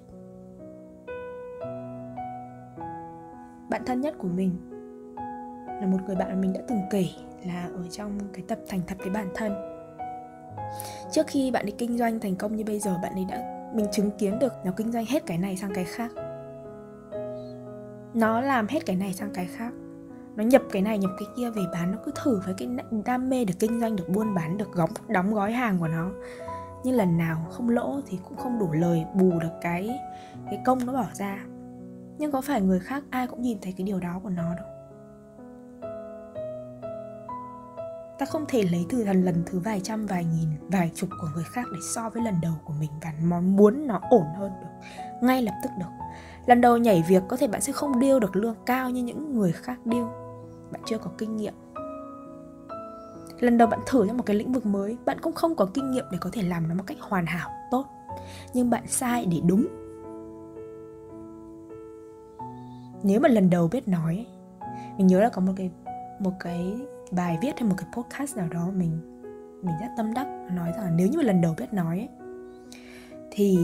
Bạn 3.69 3.81
thân 3.85 4.01
nhất 4.01 4.15
của 4.17 4.27
mình 4.27 4.72
là 5.81 5.87
một 5.87 5.97
người 6.05 6.15
bạn 6.15 6.29
mà 6.29 6.35
mình 6.35 6.53
đã 6.53 6.61
từng 6.67 6.81
kể 6.89 7.05
là 7.45 7.69
ở 7.75 7.83
trong 7.91 8.19
cái 8.33 8.43
tập 8.47 8.59
thành 8.67 8.81
thật 8.87 8.95
với 8.99 9.09
bản 9.09 9.27
thân. 9.35 9.53
Trước 11.11 11.27
khi 11.27 11.51
bạn 11.51 11.65
đi 11.65 11.73
kinh 11.77 11.97
doanh 11.97 12.19
thành 12.19 12.35
công 12.35 12.55
như 12.55 12.63
bây 12.63 12.79
giờ, 12.79 12.97
bạn 13.03 13.13
ấy 13.13 13.25
đã, 13.29 13.69
mình 13.75 13.85
chứng 13.91 14.11
kiến 14.11 14.39
được 14.39 14.53
nó 14.63 14.71
kinh 14.71 14.91
doanh 14.91 15.05
hết 15.05 15.25
cái 15.25 15.37
này 15.37 15.57
sang 15.57 15.73
cái 15.75 15.83
khác. 15.83 16.11
Nó 18.13 18.41
làm 18.41 18.67
hết 18.67 18.85
cái 18.85 18.95
này 18.95 19.13
sang 19.13 19.33
cái 19.33 19.45
khác. 19.45 19.73
Nó 20.35 20.43
nhập 20.43 20.61
cái 20.71 20.81
này, 20.81 20.97
nhập 20.97 21.11
cái 21.19 21.27
kia 21.37 21.49
về 21.49 21.61
bán, 21.73 21.91
nó 21.91 21.97
cứ 22.05 22.11
thử 22.23 22.41
với 22.45 22.53
cái 22.57 22.69
đam 23.05 23.29
mê 23.29 23.45
được 23.45 23.53
kinh 23.59 23.79
doanh, 23.79 23.95
được 23.95 24.09
buôn 24.09 24.33
bán, 24.33 24.57
được 24.57 24.73
góng, 24.73 24.89
đóng 25.07 25.33
gói 25.33 25.51
hàng 25.51 25.77
của 25.79 25.87
nó. 25.87 26.11
Nhưng 26.83 26.95
lần 26.95 27.17
nào 27.17 27.47
không 27.51 27.69
lỗ 27.69 27.99
thì 28.07 28.19
cũng 28.23 28.37
không 28.37 28.59
đủ 28.59 28.71
lời 28.71 29.05
bù 29.13 29.39
được 29.39 29.53
cái 29.61 29.99
cái 30.45 30.61
công 30.65 30.85
nó 30.85 30.93
bỏ 30.93 31.05
ra. 31.13 31.39
Nhưng 32.17 32.31
có 32.31 32.41
phải 32.41 32.61
người 32.61 32.79
khác, 32.79 33.03
ai 33.09 33.27
cũng 33.27 33.41
nhìn 33.41 33.57
thấy 33.61 33.73
cái 33.77 33.85
điều 33.87 33.99
đó 33.99 34.19
của 34.23 34.29
nó 34.29 34.55
đâu. 34.55 34.65
Ta 38.25 38.31
không 38.31 38.45
thể 38.47 38.63
lấy 38.63 38.85
từ 38.89 39.03
lần 39.03 39.25
lần 39.25 39.43
thứ 39.45 39.59
vài 39.59 39.79
trăm, 39.79 40.05
vài 40.05 40.25
nghìn, 40.25 40.49
vài 40.67 40.91
chục 40.95 41.09
của 41.21 41.27
người 41.35 41.43
khác 41.43 41.65
để 41.71 41.79
so 41.95 42.09
với 42.09 42.23
lần 42.23 42.35
đầu 42.41 42.53
của 42.65 42.73
mình 42.79 42.89
và 43.01 43.13
mong 43.23 43.55
muốn 43.55 43.87
nó 43.87 44.01
ổn 44.09 44.25
hơn 44.37 44.51
được, 44.61 44.87
ngay 45.21 45.41
lập 45.41 45.53
tức 45.63 45.69
được. 45.79 45.85
Lần 46.45 46.61
đầu 46.61 46.77
nhảy 46.77 47.03
việc 47.07 47.23
có 47.27 47.37
thể 47.37 47.47
bạn 47.47 47.61
sẽ 47.61 47.73
không 47.73 47.99
điêu 47.99 48.19
được 48.19 48.35
lương 48.35 48.55
cao 48.65 48.89
như 48.89 49.03
những 49.03 49.33
người 49.33 49.51
khác 49.51 49.79
điêu. 49.85 50.09
Bạn 50.71 50.81
chưa 50.85 50.97
có 50.97 51.11
kinh 51.17 51.37
nghiệm. 51.37 51.53
Lần 53.39 53.57
đầu 53.57 53.67
bạn 53.67 53.79
thử 53.85 54.07
trong 54.07 54.17
một 54.17 54.23
cái 54.25 54.35
lĩnh 54.35 54.53
vực 54.53 54.65
mới, 54.65 54.97
bạn 55.05 55.17
cũng 55.21 55.33
không 55.33 55.55
có 55.55 55.65
kinh 55.73 55.91
nghiệm 55.91 56.05
để 56.11 56.17
có 56.21 56.29
thể 56.33 56.41
làm 56.41 56.67
nó 56.67 56.75
một 56.75 56.83
cách 56.87 56.97
hoàn 57.01 57.25
hảo, 57.25 57.49
tốt. 57.71 57.85
Nhưng 58.53 58.69
bạn 58.69 58.83
sai 58.87 59.25
để 59.25 59.41
đúng. 59.45 59.67
Nếu 63.03 63.19
mà 63.19 63.29
lần 63.29 63.49
đầu 63.49 63.67
biết 63.67 63.87
nói, 63.87 64.25
mình 64.97 65.07
nhớ 65.07 65.19
là 65.21 65.29
có 65.29 65.41
một 65.41 65.53
cái 65.55 65.71
một 66.19 66.33
cái 66.39 66.75
bài 67.15 67.37
viết 67.41 67.59
hay 67.59 67.69
một 67.69 67.75
cái 67.77 67.87
podcast 67.93 68.37
nào 68.37 68.47
đó 68.51 68.69
mình 68.75 68.99
mình 69.61 69.75
rất 69.81 69.87
tâm 69.97 70.13
đắc 70.13 70.27
nói 70.51 70.71
rằng 70.71 70.85
là 70.85 70.89
nếu 70.89 71.07
như 71.07 71.21
lần 71.21 71.41
đầu 71.41 71.55
biết 71.57 71.73
nói 71.73 71.97
ấy, 71.97 72.09
thì 73.31 73.57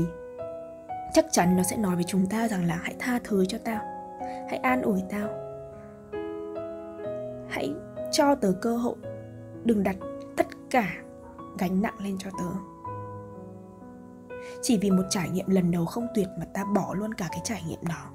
chắc 1.13 1.25
chắn 1.31 1.57
nó 1.57 1.63
sẽ 1.63 1.77
nói 1.77 1.95
với 1.95 2.03
chúng 2.03 2.25
ta 2.25 2.47
rằng 2.47 2.65
là 2.65 2.79
hãy 2.83 2.95
tha 2.99 3.19
thứ 3.23 3.45
cho 3.45 3.57
tao 3.57 3.81
hãy 4.49 4.57
an 4.57 4.81
ủi 4.81 5.03
tao 5.09 5.29
hãy 7.49 7.73
cho 8.11 8.35
tớ 8.35 8.53
cơ 8.61 8.77
hội 8.77 8.95
đừng 9.63 9.83
đặt 9.83 9.95
tất 10.37 10.47
cả 10.69 10.93
gánh 11.57 11.81
nặng 11.81 11.95
lên 12.03 12.17
cho 12.19 12.29
tớ. 12.29 12.59
Chỉ 14.61 14.77
vì 14.77 14.91
một 14.91 15.03
trải 15.09 15.29
nghiệm 15.29 15.49
lần 15.49 15.71
đầu 15.71 15.85
không 15.85 16.07
tuyệt 16.15 16.27
mà 16.39 16.45
ta 16.53 16.65
bỏ 16.75 16.93
luôn 16.93 17.13
cả 17.13 17.27
cái 17.31 17.41
trải 17.43 17.63
nghiệm 17.67 17.79
đó. 17.89 18.11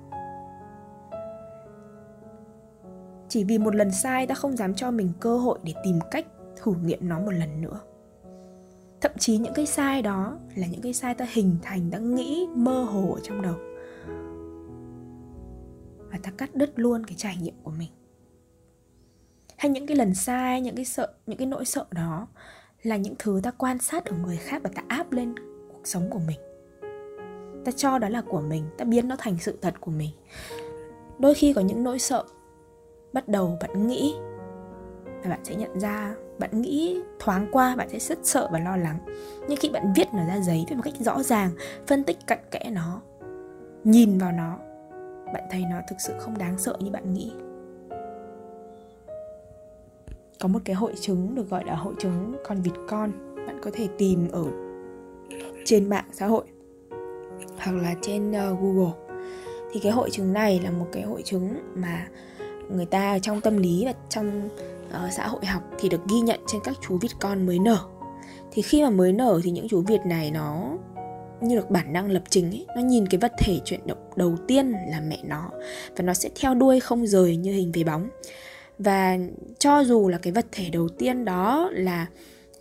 Chỉ 3.34 3.44
vì 3.44 3.58
một 3.58 3.74
lần 3.74 3.90
sai 3.90 4.26
ta 4.26 4.34
không 4.34 4.56
dám 4.56 4.74
cho 4.74 4.90
mình 4.90 5.12
cơ 5.20 5.38
hội 5.38 5.58
để 5.62 5.74
tìm 5.84 5.98
cách 6.10 6.26
thử 6.56 6.74
nghiệm 6.84 7.08
nó 7.08 7.20
một 7.20 7.30
lần 7.30 7.60
nữa. 7.60 7.80
Thậm 9.00 9.12
chí 9.18 9.38
những 9.38 9.54
cái 9.54 9.66
sai 9.66 10.02
đó 10.02 10.38
là 10.54 10.66
những 10.66 10.80
cái 10.80 10.92
sai 10.92 11.14
ta 11.14 11.26
hình 11.32 11.56
thành, 11.62 11.90
ta 11.90 11.98
nghĩ 11.98 12.46
mơ 12.54 12.82
hồ 12.82 13.12
ở 13.14 13.20
trong 13.22 13.42
đầu. 13.42 13.54
Và 16.10 16.18
ta 16.22 16.30
cắt 16.36 16.54
đứt 16.54 16.72
luôn 16.76 17.06
cái 17.06 17.14
trải 17.16 17.36
nghiệm 17.42 17.54
của 17.62 17.70
mình. 17.70 17.90
Hay 19.56 19.70
những 19.70 19.86
cái 19.86 19.96
lần 19.96 20.14
sai, 20.14 20.60
những 20.60 20.76
cái 20.76 20.84
sợ, 20.84 21.14
những 21.26 21.38
cái 21.38 21.46
nỗi 21.46 21.64
sợ 21.64 21.86
đó 21.90 22.28
là 22.82 22.96
những 22.96 23.14
thứ 23.18 23.40
ta 23.42 23.50
quan 23.50 23.78
sát 23.78 24.04
ở 24.04 24.16
người 24.16 24.36
khác 24.36 24.62
và 24.64 24.70
ta 24.74 24.82
áp 24.88 25.12
lên 25.12 25.34
cuộc 25.72 25.82
sống 25.84 26.10
của 26.10 26.20
mình. 26.26 26.40
Ta 27.64 27.72
cho 27.72 27.98
đó 27.98 28.08
là 28.08 28.22
của 28.22 28.40
mình, 28.40 28.64
ta 28.78 28.84
biến 28.84 29.08
nó 29.08 29.16
thành 29.18 29.36
sự 29.40 29.58
thật 29.62 29.74
của 29.80 29.90
mình. 29.90 30.10
Đôi 31.18 31.34
khi 31.34 31.52
có 31.52 31.60
những 31.60 31.84
nỗi 31.84 31.98
sợ 31.98 32.24
bắt 33.14 33.28
đầu 33.28 33.58
bạn 33.60 33.86
nghĩ 33.86 34.14
và 35.22 35.30
bạn 35.30 35.40
sẽ 35.44 35.54
nhận 35.54 35.80
ra 35.80 36.14
bạn 36.38 36.62
nghĩ 36.62 37.00
thoáng 37.18 37.46
qua 37.52 37.76
bạn 37.76 37.88
sẽ 37.88 37.98
rất 37.98 38.18
sợ 38.22 38.48
và 38.52 38.58
lo 38.58 38.76
lắng. 38.76 38.98
Nhưng 39.48 39.58
khi 39.60 39.68
bạn 39.68 39.92
viết 39.96 40.08
nó 40.14 40.26
ra 40.26 40.40
giấy 40.40 40.64
với 40.68 40.76
một 40.76 40.82
cách 40.84 40.94
rõ 41.00 41.22
ràng 41.22 41.50
phân 41.86 42.04
tích 42.04 42.18
cặn 42.26 42.38
kẽ 42.50 42.70
nó 42.72 43.00
nhìn 43.84 44.18
vào 44.18 44.32
nó 44.32 44.58
bạn 45.34 45.44
thấy 45.50 45.64
nó 45.70 45.76
thực 45.88 45.96
sự 45.98 46.12
không 46.18 46.38
đáng 46.38 46.58
sợ 46.58 46.76
như 46.80 46.90
bạn 46.90 47.14
nghĩ. 47.14 47.32
Có 50.40 50.48
một 50.48 50.58
cái 50.64 50.76
hội 50.76 50.94
chứng 51.00 51.34
được 51.34 51.50
gọi 51.50 51.64
là 51.64 51.74
hội 51.74 51.94
chứng 51.98 52.36
con 52.44 52.62
vịt 52.62 52.74
con. 52.88 53.12
Bạn 53.46 53.60
có 53.62 53.70
thể 53.74 53.88
tìm 53.98 54.28
ở 54.32 54.44
trên 55.64 55.88
mạng 55.88 56.08
xã 56.12 56.26
hội 56.26 56.44
hoặc 57.58 57.72
là 57.72 57.94
trên 58.02 58.30
uh, 58.30 58.60
google. 58.60 58.92
Thì 59.72 59.80
cái 59.80 59.92
hội 59.92 60.10
chứng 60.10 60.32
này 60.32 60.60
là 60.64 60.70
một 60.70 60.86
cái 60.92 61.02
hội 61.02 61.22
chứng 61.22 61.48
mà 61.74 62.08
người 62.70 62.86
ta 62.86 63.18
trong 63.18 63.40
tâm 63.40 63.56
lý 63.56 63.82
và 63.86 63.92
trong 64.08 64.48
uh, 64.88 65.12
xã 65.12 65.26
hội 65.26 65.46
học 65.46 65.62
thì 65.78 65.88
được 65.88 66.00
ghi 66.10 66.20
nhận 66.20 66.40
trên 66.46 66.60
các 66.64 66.76
chú 66.88 66.98
vịt 66.98 67.10
con 67.20 67.46
mới 67.46 67.58
nở. 67.58 67.78
Thì 68.52 68.62
khi 68.62 68.82
mà 68.82 68.90
mới 68.90 69.12
nở 69.12 69.40
thì 69.44 69.50
những 69.50 69.68
chú 69.68 69.82
vịt 69.86 70.00
này 70.06 70.30
nó 70.30 70.76
như 71.40 71.56
được 71.56 71.70
bản 71.70 71.92
năng 71.92 72.10
lập 72.10 72.22
trình 72.30 72.50
ấy 72.50 72.66
nó 72.76 72.82
nhìn 72.82 73.06
cái 73.06 73.18
vật 73.18 73.32
thể 73.38 73.60
chuyển 73.64 73.86
động 73.86 74.10
đầu 74.16 74.36
tiên 74.48 74.72
là 74.88 75.00
mẹ 75.08 75.18
nó 75.24 75.50
và 75.96 76.02
nó 76.02 76.14
sẽ 76.14 76.28
theo 76.40 76.54
đuôi 76.54 76.80
không 76.80 77.06
rời 77.06 77.36
như 77.36 77.52
hình 77.52 77.72
về 77.72 77.84
bóng. 77.84 78.08
Và 78.78 79.18
cho 79.58 79.84
dù 79.84 80.08
là 80.08 80.18
cái 80.18 80.32
vật 80.32 80.46
thể 80.52 80.70
đầu 80.70 80.88
tiên 80.88 81.24
đó 81.24 81.70
là 81.72 82.06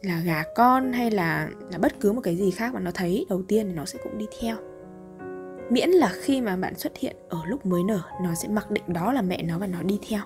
là 0.01 0.21
gà 0.25 0.43
con 0.55 0.93
hay 0.93 1.11
là 1.11 1.49
là 1.71 1.77
bất 1.77 1.99
cứ 1.99 2.11
một 2.11 2.21
cái 2.21 2.35
gì 2.35 2.51
khác 2.51 2.73
mà 2.73 2.79
nó 2.79 2.91
thấy 2.91 3.25
đầu 3.29 3.41
tiên 3.47 3.67
thì 3.67 3.73
nó 3.73 3.85
sẽ 3.85 3.99
cũng 4.03 4.17
đi 4.17 4.25
theo 4.41 4.55
miễn 5.69 5.89
là 5.89 6.11
khi 6.21 6.41
mà 6.41 6.55
bạn 6.55 6.75
xuất 6.75 6.97
hiện 6.97 7.15
ở 7.29 7.39
lúc 7.45 7.65
mới 7.65 7.83
nở 7.83 8.01
nó 8.23 8.33
sẽ 8.35 8.47
mặc 8.47 8.71
định 8.71 8.83
đó 8.87 9.13
là 9.13 9.21
mẹ 9.21 9.43
nó 9.43 9.57
và 9.57 9.67
nó 9.67 9.83
đi 9.83 9.99
theo 10.09 10.21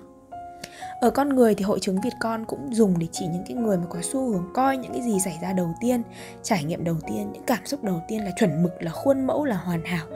ở 1.00 1.10
con 1.10 1.28
người 1.28 1.54
thì 1.54 1.64
hội 1.64 1.80
chứng 1.80 2.00
Việt 2.00 2.12
con 2.20 2.44
cũng 2.44 2.74
dùng 2.74 2.98
để 2.98 3.06
chỉ 3.12 3.26
những 3.26 3.42
cái 3.48 3.56
người 3.56 3.78
mà 3.78 3.84
có 3.90 3.98
xu 4.02 4.30
hướng 4.30 4.44
coi 4.54 4.76
những 4.76 4.92
cái 4.92 5.02
gì 5.02 5.20
xảy 5.20 5.38
ra 5.42 5.52
đầu 5.52 5.74
tiên, 5.80 6.02
trải 6.42 6.64
nghiệm 6.64 6.84
đầu 6.84 6.96
tiên, 7.06 7.32
những 7.32 7.42
cảm 7.46 7.66
xúc 7.66 7.84
đầu 7.84 8.02
tiên 8.08 8.24
là 8.24 8.30
chuẩn 8.36 8.62
mực, 8.62 8.72
là 8.82 8.90
khuôn 8.90 9.26
mẫu, 9.26 9.44
là 9.44 9.56
hoàn 9.56 9.84
hảo. 9.84 10.06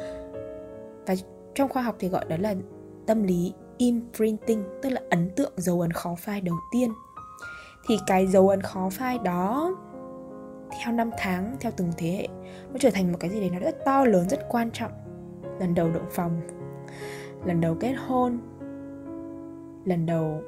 Và 1.06 1.14
trong 1.54 1.68
khoa 1.68 1.82
học 1.82 1.96
thì 1.98 2.08
gọi 2.08 2.24
đó 2.28 2.36
là 2.40 2.54
tâm 3.06 3.22
lý 3.22 3.52
imprinting, 3.76 4.64
tức 4.82 4.90
là 4.90 5.00
ấn 5.10 5.30
tượng 5.36 5.52
dấu 5.56 5.80
ấn 5.80 5.92
khó 5.92 6.14
phai 6.18 6.40
đầu 6.40 6.56
tiên. 6.72 6.92
Thì 7.88 7.98
cái 8.06 8.26
dấu 8.26 8.48
ấn 8.48 8.60
khó 8.60 8.90
phai 8.90 9.18
đó 9.18 9.76
theo 10.80 10.94
năm 10.94 11.10
tháng, 11.18 11.56
theo 11.60 11.72
từng 11.76 11.92
thế 11.96 12.10
hệ 12.10 12.28
nó 12.72 12.78
trở 12.80 12.90
thành 12.90 13.12
một 13.12 13.18
cái 13.20 13.30
gì 13.30 13.40
đấy 13.40 13.50
nó 13.50 13.58
rất 13.58 13.84
to 13.84 14.04
lớn, 14.04 14.28
rất 14.28 14.40
quan 14.48 14.70
trọng. 14.70 14.92
Lần 15.60 15.74
đầu 15.74 15.90
động 15.90 16.06
phòng, 16.10 16.40
lần 17.44 17.60
đầu 17.60 17.76
kết 17.80 17.92
hôn, 17.92 18.38
lần 19.84 20.06
đầu 20.06 20.42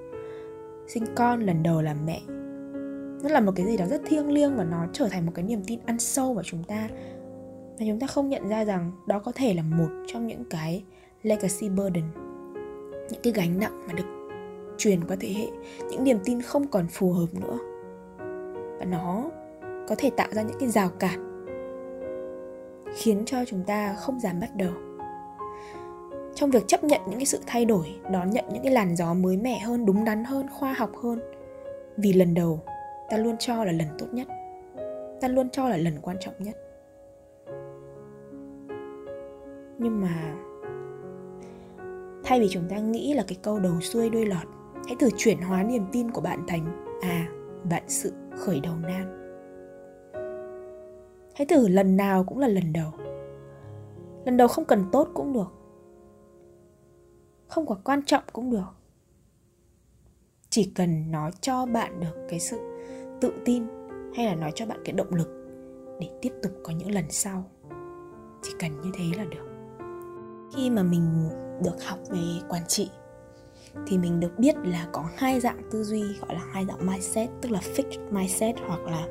sinh 0.86 1.04
con. 1.14 1.40
Lần 1.40 1.62
đầu 1.62 1.82
làm 1.82 1.96
mẹ. 2.06 2.20
Nó 3.22 3.28
là 3.30 3.40
một 3.40 3.52
cái 3.56 3.66
gì 3.66 3.76
đó 3.76 3.86
rất 3.86 4.00
thiêng 4.04 4.32
liêng 4.32 4.56
và 4.56 4.64
nó 4.64 4.86
trở 4.92 5.08
thành 5.08 5.26
một 5.26 5.32
cái 5.34 5.44
niềm 5.44 5.62
tin 5.66 5.80
ăn 5.86 5.98
sâu 5.98 6.34
vào 6.34 6.44
chúng 6.44 6.64
ta. 6.64 6.88
Và 7.78 7.86
chúng 7.88 8.00
ta 8.00 8.06
không 8.06 8.28
nhận 8.28 8.48
ra 8.48 8.64
rằng 8.64 8.92
đó 9.06 9.18
có 9.18 9.32
thể 9.34 9.54
là 9.54 9.62
một 9.62 9.88
trong 10.06 10.26
những 10.26 10.44
cái 10.50 10.84
legacy 11.22 11.68
burden. 11.68 12.04
Những 13.10 13.20
cái 13.22 13.32
gánh 13.32 13.58
nặng 13.58 13.82
mà 13.86 13.92
được 13.92 14.04
truyền 14.78 15.04
qua 15.04 15.16
thế 15.20 15.28
hệ. 15.28 15.46
Những 15.90 16.04
niềm 16.04 16.18
tin 16.24 16.42
không 16.42 16.66
còn 16.66 16.86
phù 16.86 17.12
hợp 17.12 17.34
nữa. 17.34 17.58
Và 18.78 18.84
nó 18.84 19.30
có 19.88 19.94
thể 19.98 20.10
tạo 20.10 20.28
ra 20.30 20.42
những 20.42 20.58
cái 20.60 20.68
rào 20.68 20.88
cản 20.98 21.46
khiến 22.94 23.22
cho 23.26 23.44
chúng 23.44 23.64
ta 23.66 23.94
không 23.94 24.20
dám 24.20 24.40
bắt 24.40 24.50
đầu 24.56 24.72
trong 26.34 26.50
việc 26.50 26.64
chấp 26.66 26.84
nhận 26.84 27.00
những 27.06 27.18
cái 27.18 27.26
sự 27.26 27.38
thay 27.46 27.64
đổi, 27.64 27.94
đón 28.10 28.30
nhận 28.30 28.44
những 28.52 28.62
cái 28.62 28.72
làn 28.72 28.96
gió 28.96 29.14
mới 29.14 29.36
mẻ 29.36 29.58
hơn, 29.58 29.86
đúng 29.86 30.04
đắn 30.04 30.24
hơn, 30.24 30.46
khoa 30.48 30.72
học 30.72 30.90
hơn. 31.02 31.20
Vì 31.96 32.12
lần 32.12 32.34
đầu, 32.34 32.60
ta 33.10 33.16
luôn 33.16 33.36
cho 33.38 33.64
là 33.64 33.72
lần 33.72 33.88
tốt 33.98 34.06
nhất. 34.12 34.26
Ta 35.20 35.28
luôn 35.28 35.50
cho 35.50 35.68
là 35.68 35.76
lần 35.76 35.94
quan 36.02 36.16
trọng 36.20 36.34
nhất. 36.38 36.56
Nhưng 39.78 40.00
mà, 40.00 40.34
thay 42.24 42.40
vì 42.40 42.48
chúng 42.50 42.68
ta 42.68 42.76
nghĩ 42.76 43.14
là 43.14 43.24
cái 43.28 43.38
câu 43.42 43.58
đầu 43.58 43.80
xuôi 43.80 44.10
đuôi 44.10 44.26
lọt, 44.26 44.46
hãy 44.86 44.96
thử 45.00 45.08
chuyển 45.16 45.38
hóa 45.38 45.62
niềm 45.62 45.86
tin 45.92 46.10
của 46.10 46.20
bạn 46.20 46.44
thành 46.48 46.86
à 47.02 47.26
bạn 47.70 47.82
sự 47.86 48.12
khởi 48.36 48.60
đầu 48.60 48.74
nan. 48.76 49.20
Hãy 51.34 51.46
thử 51.46 51.68
lần 51.68 51.96
nào 51.96 52.24
cũng 52.24 52.38
là 52.38 52.48
lần 52.48 52.72
đầu. 52.72 52.90
Lần 54.24 54.36
đầu 54.36 54.48
không 54.48 54.64
cần 54.64 54.84
tốt 54.92 55.08
cũng 55.14 55.32
được 55.32 55.63
không 57.48 57.66
quá 57.66 57.76
quan 57.84 58.02
trọng 58.02 58.22
cũng 58.32 58.50
được. 58.50 58.74
Chỉ 60.50 60.72
cần 60.74 61.10
nó 61.10 61.30
cho 61.40 61.66
bạn 61.66 62.00
được 62.00 62.26
cái 62.28 62.40
sự 62.40 62.58
tự 63.20 63.32
tin 63.44 63.66
hay 64.16 64.26
là 64.26 64.34
nói 64.34 64.52
cho 64.54 64.66
bạn 64.66 64.78
cái 64.84 64.92
động 64.92 65.14
lực 65.14 65.28
để 66.00 66.10
tiếp 66.22 66.32
tục 66.42 66.52
có 66.64 66.72
những 66.72 66.90
lần 66.90 67.04
sau. 67.10 67.50
Chỉ 68.42 68.52
cần 68.58 68.80
như 68.80 68.90
thế 68.94 69.04
là 69.16 69.24
được. 69.24 69.48
Khi 70.56 70.70
mà 70.70 70.82
mình 70.82 71.28
được 71.64 71.84
học 71.84 71.98
về 72.10 72.20
quản 72.48 72.62
trị, 72.68 72.90
thì 73.86 73.98
mình 73.98 74.20
được 74.20 74.38
biết 74.38 74.56
là 74.56 74.88
có 74.92 75.08
hai 75.16 75.40
dạng 75.40 75.62
tư 75.70 75.84
duy, 75.84 76.02
gọi 76.02 76.34
là 76.34 76.40
hai 76.52 76.66
dạng 76.66 76.86
mindset, 76.86 77.30
tức 77.42 77.52
là 77.52 77.60
fixed 77.60 78.12
mindset 78.12 78.56
hoặc 78.66 78.80
là 78.80 79.06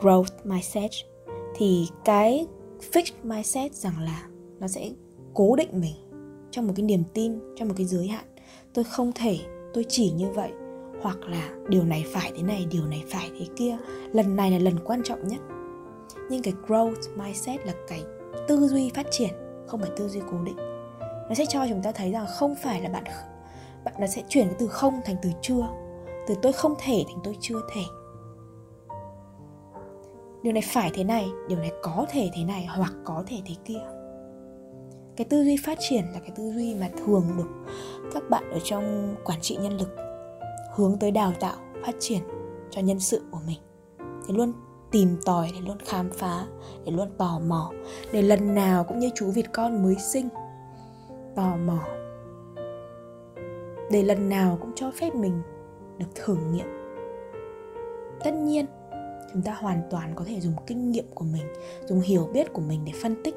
growth 0.00 0.36
mindset. 0.44 0.90
Thì 1.56 1.88
cái 2.04 2.46
fixed 2.92 3.14
mindset 3.22 3.74
rằng 3.74 3.98
là 4.00 4.26
nó 4.60 4.68
sẽ 4.68 4.90
cố 5.34 5.56
định 5.56 5.80
mình 5.80 6.11
trong 6.52 6.66
một 6.66 6.72
cái 6.76 6.84
niềm 6.84 7.02
tin, 7.14 7.38
trong 7.56 7.68
một 7.68 7.74
cái 7.76 7.86
giới 7.86 8.08
hạn. 8.08 8.24
Tôi 8.72 8.84
không 8.84 9.12
thể, 9.14 9.38
tôi 9.74 9.84
chỉ 9.88 10.10
như 10.10 10.30
vậy. 10.30 10.50
Hoặc 11.02 11.18
là 11.20 11.50
điều 11.68 11.84
này 11.84 12.04
phải 12.12 12.32
thế 12.36 12.42
này, 12.42 12.66
điều 12.70 12.86
này 12.86 13.04
phải 13.10 13.30
thế 13.38 13.46
kia. 13.56 13.76
Lần 14.12 14.36
này 14.36 14.50
là 14.50 14.58
lần 14.58 14.74
quan 14.84 15.02
trọng 15.02 15.28
nhất. 15.28 15.40
Nhưng 16.30 16.42
cái 16.42 16.54
growth 16.66 17.16
mindset 17.16 17.66
là 17.66 17.72
cái 17.88 18.02
tư 18.48 18.68
duy 18.68 18.90
phát 18.94 19.06
triển, 19.10 19.30
không 19.66 19.80
phải 19.80 19.90
tư 19.96 20.08
duy 20.08 20.20
cố 20.30 20.44
định. 20.44 20.56
Nó 21.28 21.34
sẽ 21.34 21.46
cho 21.46 21.66
chúng 21.68 21.82
ta 21.82 21.92
thấy 21.92 22.12
rằng 22.12 22.26
không 22.38 22.54
phải 22.62 22.80
là 22.80 22.88
bạn 22.88 23.04
bạn 23.84 23.94
nó 24.00 24.06
sẽ 24.06 24.22
chuyển 24.28 24.48
từ 24.58 24.66
không 24.66 25.00
thành 25.04 25.16
từ 25.22 25.30
chưa, 25.42 25.68
từ 26.26 26.34
tôi 26.42 26.52
không 26.52 26.74
thể 26.78 27.04
thành 27.06 27.18
tôi 27.24 27.36
chưa 27.40 27.60
thể. 27.74 27.82
Điều 30.42 30.52
này 30.52 30.62
phải 30.66 30.90
thế 30.94 31.04
này, 31.04 31.28
điều 31.48 31.58
này 31.58 31.72
có 31.82 32.06
thể 32.10 32.30
thế 32.34 32.44
này 32.44 32.66
hoặc 32.66 32.92
có 33.04 33.24
thể 33.26 33.42
thế 33.46 33.54
kia 33.64 33.80
cái 35.16 35.26
tư 35.30 35.44
duy 35.44 35.56
phát 35.64 35.78
triển 35.80 36.04
là 36.04 36.18
cái 36.20 36.30
tư 36.36 36.52
duy 36.54 36.74
mà 36.74 36.88
thường 37.06 37.24
được 37.36 37.48
các 38.14 38.22
bạn 38.30 38.50
ở 38.50 38.58
trong 38.64 39.14
quản 39.24 39.40
trị 39.40 39.56
nhân 39.56 39.78
lực 39.78 39.96
hướng 40.74 40.98
tới 40.98 41.10
đào 41.10 41.32
tạo, 41.40 41.56
phát 41.82 41.94
triển 41.98 42.20
cho 42.70 42.80
nhân 42.80 43.00
sự 43.00 43.22
của 43.30 43.40
mình. 43.46 43.58
Để 43.98 44.34
luôn 44.34 44.52
tìm 44.90 45.16
tòi, 45.24 45.50
để 45.54 45.60
luôn 45.66 45.76
khám 45.86 46.10
phá, 46.10 46.46
để 46.84 46.92
luôn 46.92 47.08
tò 47.18 47.40
mò, 47.46 47.72
để 48.12 48.22
lần 48.22 48.54
nào 48.54 48.84
cũng 48.84 48.98
như 48.98 49.10
chú 49.14 49.30
vịt 49.30 49.46
con 49.52 49.82
mới 49.82 49.94
sinh, 49.94 50.28
tò 51.36 51.56
mò. 51.56 51.78
Để 53.90 54.02
lần 54.02 54.28
nào 54.28 54.58
cũng 54.60 54.72
cho 54.74 54.90
phép 54.90 55.14
mình 55.14 55.42
được 55.98 56.06
thử 56.14 56.36
nghiệm. 56.36 56.66
Tất 58.24 58.34
nhiên, 58.34 58.66
chúng 59.32 59.42
ta 59.42 59.54
hoàn 59.54 59.82
toàn 59.90 60.12
có 60.14 60.24
thể 60.24 60.40
dùng 60.40 60.54
kinh 60.66 60.90
nghiệm 60.90 61.06
của 61.14 61.24
mình, 61.24 61.44
dùng 61.86 62.00
hiểu 62.00 62.28
biết 62.32 62.52
của 62.52 62.62
mình 62.62 62.80
để 62.84 62.92
phân 63.02 63.22
tích 63.22 63.34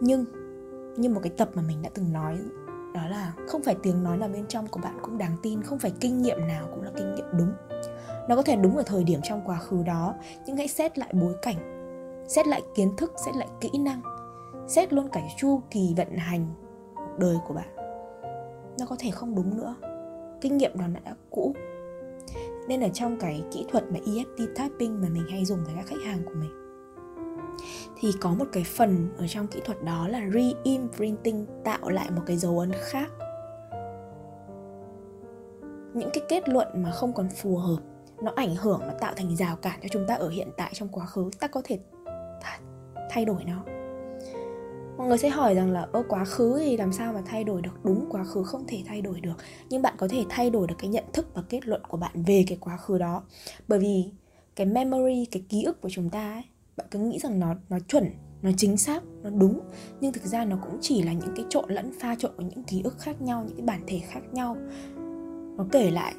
nhưng 0.00 0.24
như 0.96 1.08
một 1.08 1.20
cái 1.22 1.32
tập 1.36 1.50
mà 1.54 1.62
mình 1.62 1.82
đã 1.82 1.90
từng 1.94 2.12
nói, 2.12 2.38
đó 2.94 3.00
là 3.10 3.32
không 3.48 3.62
phải 3.62 3.76
tiếng 3.82 4.02
nói 4.02 4.18
là 4.18 4.28
bên 4.28 4.46
trong 4.46 4.66
của 4.66 4.80
bạn 4.80 4.98
cũng 5.02 5.18
đáng 5.18 5.36
tin, 5.42 5.62
không 5.62 5.78
phải 5.78 5.92
kinh 6.00 6.22
nghiệm 6.22 6.46
nào 6.46 6.68
cũng 6.70 6.82
là 6.82 6.90
kinh 6.96 7.14
nghiệm 7.14 7.26
đúng. 7.38 7.52
Nó 8.28 8.36
có 8.36 8.42
thể 8.42 8.56
đúng 8.56 8.76
ở 8.76 8.82
thời 8.86 9.04
điểm 9.04 9.20
trong 9.22 9.42
quá 9.44 9.58
khứ 9.58 9.82
đó, 9.82 10.14
nhưng 10.46 10.56
hãy 10.56 10.68
xét 10.68 10.98
lại 10.98 11.12
bối 11.12 11.34
cảnh, 11.42 11.56
xét 12.28 12.46
lại 12.46 12.62
kiến 12.74 12.96
thức, 12.96 13.12
xét 13.26 13.36
lại 13.36 13.48
kỹ 13.60 13.70
năng, 13.78 14.00
xét 14.68 14.92
luôn 14.92 15.08
cả 15.12 15.22
chu 15.36 15.60
kỳ 15.70 15.94
vận 15.96 16.16
hành 16.16 16.46
cuộc 16.94 17.18
đời 17.18 17.36
của 17.48 17.54
bạn. 17.54 17.76
Nó 18.78 18.86
có 18.88 18.96
thể 18.98 19.10
không 19.10 19.34
đúng 19.34 19.56
nữa. 19.56 19.74
Kinh 20.40 20.56
nghiệm 20.56 20.78
đó 20.78 20.84
đã 21.04 21.14
cũ. 21.30 21.54
Nên 22.68 22.80
ở 22.80 22.88
trong 22.88 23.16
cái 23.20 23.42
kỹ 23.52 23.66
thuật 23.70 23.84
mà 23.90 23.98
EFT 24.06 24.46
typing 24.56 25.00
mà 25.00 25.08
mình 25.08 25.24
hay 25.30 25.44
dùng 25.44 25.64
với 25.64 25.74
các 25.76 25.86
khách 25.86 26.02
hàng 26.04 26.18
của 26.24 26.34
mình 26.34 26.63
thì 27.96 28.12
có 28.20 28.34
một 28.34 28.44
cái 28.52 28.64
phần 28.64 29.08
ở 29.18 29.26
trong 29.28 29.46
kỹ 29.46 29.60
thuật 29.64 29.84
đó 29.84 30.08
là 30.08 30.20
re- 30.20 30.54
imprinting 30.62 31.46
tạo 31.64 31.88
lại 31.88 32.10
một 32.10 32.22
cái 32.26 32.36
dấu 32.36 32.58
ấn 32.58 32.72
khác. 32.72 33.10
Những 35.94 36.10
cái 36.12 36.24
kết 36.28 36.48
luận 36.48 36.68
mà 36.74 36.90
không 36.90 37.12
còn 37.12 37.28
phù 37.28 37.56
hợp, 37.56 37.78
nó 38.22 38.32
ảnh 38.36 38.56
hưởng 38.56 38.80
nó 38.80 38.92
tạo 39.00 39.12
thành 39.16 39.36
rào 39.36 39.56
cản 39.56 39.80
cho 39.82 39.88
chúng 39.92 40.06
ta 40.08 40.14
ở 40.14 40.28
hiện 40.28 40.48
tại 40.56 40.70
trong 40.74 40.88
quá 40.88 41.06
khứ, 41.06 41.30
ta 41.40 41.46
có 41.46 41.62
thể 41.64 41.78
thay 43.10 43.24
đổi 43.24 43.44
nó. 43.44 43.64
Mọi 44.96 45.08
người 45.08 45.18
sẽ 45.18 45.28
hỏi 45.28 45.54
rằng 45.54 45.72
là, 45.72 45.86
ơ, 45.92 46.02
quá 46.08 46.24
khứ 46.24 46.58
thì 46.58 46.76
làm 46.76 46.92
sao 46.92 47.12
mà 47.12 47.22
thay 47.26 47.44
đổi 47.44 47.62
được? 47.62 47.84
Đúng, 47.84 48.06
quá 48.10 48.24
khứ 48.24 48.42
không 48.44 48.64
thể 48.68 48.82
thay 48.86 49.02
đổi 49.02 49.20
được, 49.20 49.34
nhưng 49.68 49.82
bạn 49.82 49.94
có 49.98 50.08
thể 50.08 50.24
thay 50.28 50.50
đổi 50.50 50.66
được 50.66 50.74
cái 50.78 50.88
nhận 50.88 51.04
thức 51.12 51.26
và 51.34 51.42
kết 51.48 51.66
luận 51.66 51.82
của 51.88 51.96
bạn 51.96 52.22
về 52.26 52.44
cái 52.48 52.58
quá 52.60 52.76
khứ 52.76 52.98
đó. 52.98 53.22
Bởi 53.68 53.78
vì 53.78 54.04
cái 54.56 54.66
memory, 54.66 55.24
cái 55.30 55.44
ký 55.48 55.62
ức 55.62 55.80
của 55.80 55.88
chúng 55.92 56.10
ta 56.10 56.32
ấy 56.32 56.42
bạn 56.76 56.86
cứ 56.90 56.98
nghĩ 56.98 57.18
rằng 57.18 57.40
nó 57.40 57.54
nó 57.68 57.78
chuẩn, 57.78 58.04
nó 58.42 58.50
chính 58.56 58.76
xác, 58.76 59.02
nó 59.22 59.30
đúng. 59.30 59.60
Nhưng 60.00 60.12
thực 60.12 60.24
ra 60.24 60.44
nó 60.44 60.56
cũng 60.62 60.78
chỉ 60.80 61.02
là 61.02 61.12
những 61.12 61.32
cái 61.36 61.44
trộn 61.48 61.64
lẫn 61.68 61.92
pha 62.00 62.14
trộn 62.14 62.32
của 62.36 62.42
những 62.42 62.64
ký 62.64 62.82
ức 62.84 62.98
khác 62.98 63.22
nhau, 63.22 63.44
những 63.46 63.56
cái 63.56 63.66
bản 63.66 63.80
thể 63.86 64.00
khác 64.08 64.20
nhau. 64.32 64.56
Nó 65.56 65.66
kể 65.72 65.90
lại, 65.90 66.14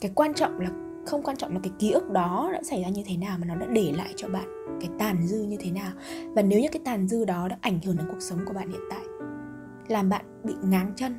cái 0.00 0.12
quan 0.14 0.34
trọng 0.34 0.60
là, 0.60 0.70
không 1.06 1.22
quan 1.22 1.36
trọng 1.36 1.54
là 1.54 1.60
cái 1.62 1.72
ký 1.78 1.90
ức 1.90 2.10
đó 2.10 2.50
đã 2.52 2.62
xảy 2.62 2.82
ra 2.82 2.88
như 2.88 3.02
thế 3.06 3.16
nào 3.16 3.38
mà 3.38 3.46
nó 3.46 3.54
đã 3.54 3.66
để 3.66 3.92
lại 3.96 4.12
cho 4.16 4.28
bạn 4.28 4.78
cái 4.80 4.90
tàn 4.98 5.26
dư 5.26 5.42
như 5.42 5.56
thế 5.60 5.70
nào. 5.70 5.92
Và 6.34 6.42
nếu 6.42 6.60
như 6.60 6.68
cái 6.72 6.82
tàn 6.84 7.08
dư 7.08 7.24
đó 7.24 7.48
đã 7.48 7.58
ảnh 7.60 7.78
hưởng 7.84 7.96
đến 7.96 8.06
cuộc 8.10 8.20
sống 8.20 8.38
của 8.46 8.52
bạn 8.52 8.68
hiện 8.68 8.82
tại, 8.90 9.04
làm 9.88 10.08
bạn 10.08 10.24
bị 10.44 10.54
ngáng 10.64 10.92
chân, 10.96 11.18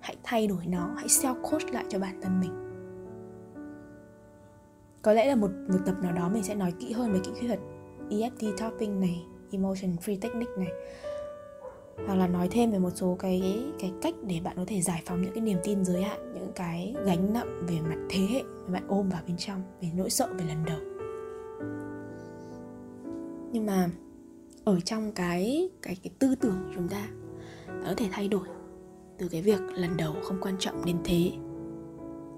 hãy 0.00 0.16
thay 0.22 0.46
đổi 0.46 0.66
nó, 0.66 0.90
hãy 0.96 1.06
self 1.06 1.42
coach 1.42 1.70
lại 1.72 1.84
cho 1.88 1.98
bản 1.98 2.20
thân 2.22 2.40
mình 2.40 2.67
có 5.02 5.12
lẽ 5.12 5.26
là 5.26 5.34
một 5.34 5.50
một 5.68 5.78
tập 5.86 5.94
nào 6.02 6.12
đó 6.12 6.28
mình 6.28 6.42
sẽ 6.42 6.54
nói 6.54 6.72
kỹ 6.80 6.92
hơn 6.92 7.12
về 7.12 7.20
kỹ 7.24 7.46
thuật 7.46 7.60
EFT 8.10 8.56
tapping 8.58 9.00
này, 9.00 9.24
emotion 9.52 9.96
free 9.96 10.20
technique 10.20 10.56
này. 10.58 10.72
Hoặc 12.06 12.14
là 12.14 12.26
nói 12.26 12.48
thêm 12.50 12.70
về 12.70 12.78
một 12.78 12.90
số 12.94 13.16
cái 13.18 13.64
cái 13.78 13.92
cách 14.02 14.14
để 14.26 14.40
bạn 14.44 14.56
có 14.56 14.64
thể 14.66 14.80
giải 14.80 15.02
phóng 15.06 15.22
những 15.22 15.32
cái 15.34 15.40
niềm 15.40 15.58
tin 15.64 15.84
giới 15.84 16.02
hạn, 16.02 16.32
những 16.34 16.52
cái 16.54 16.94
gánh 17.04 17.32
nặng 17.32 17.66
về 17.68 17.80
mặt 17.80 17.98
thế 18.10 18.26
hệ 18.30 18.42
mà 18.42 18.72
bạn 18.72 18.84
ôm 18.88 19.08
vào 19.08 19.22
bên 19.26 19.36
trong, 19.36 19.62
về 19.82 19.88
nỗi 19.96 20.10
sợ 20.10 20.28
về 20.38 20.44
lần 20.44 20.64
đầu. 20.64 20.78
Nhưng 23.52 23.66
mà 23.66 23.90
ở 24.64 24.80
trong 24.80 25.12
cái 25.12 25.70
cái 25.82 25.96
cái 26.02 26.10
tư 26.18 26.34
tưởng 26.34 26.56
của 26.66 26.72
chúng 26.74 26.88
ta 26.88 27.08
nó 27.66 27.88
có 27.88 27.94
thể 27.96 28.08
thay 28.12 28.28
đổi 28.28 28.48
từ 29.18 29.28
cái 29.28 29.42
việc 29.42 29.60
lần 29.74 29.96
đầu 29.96 30.14
không 30.22 30.38
quan 30.40 30.54
trọng 30.58 30.84
đến 30.84 30.96
thế. 31.04 31.32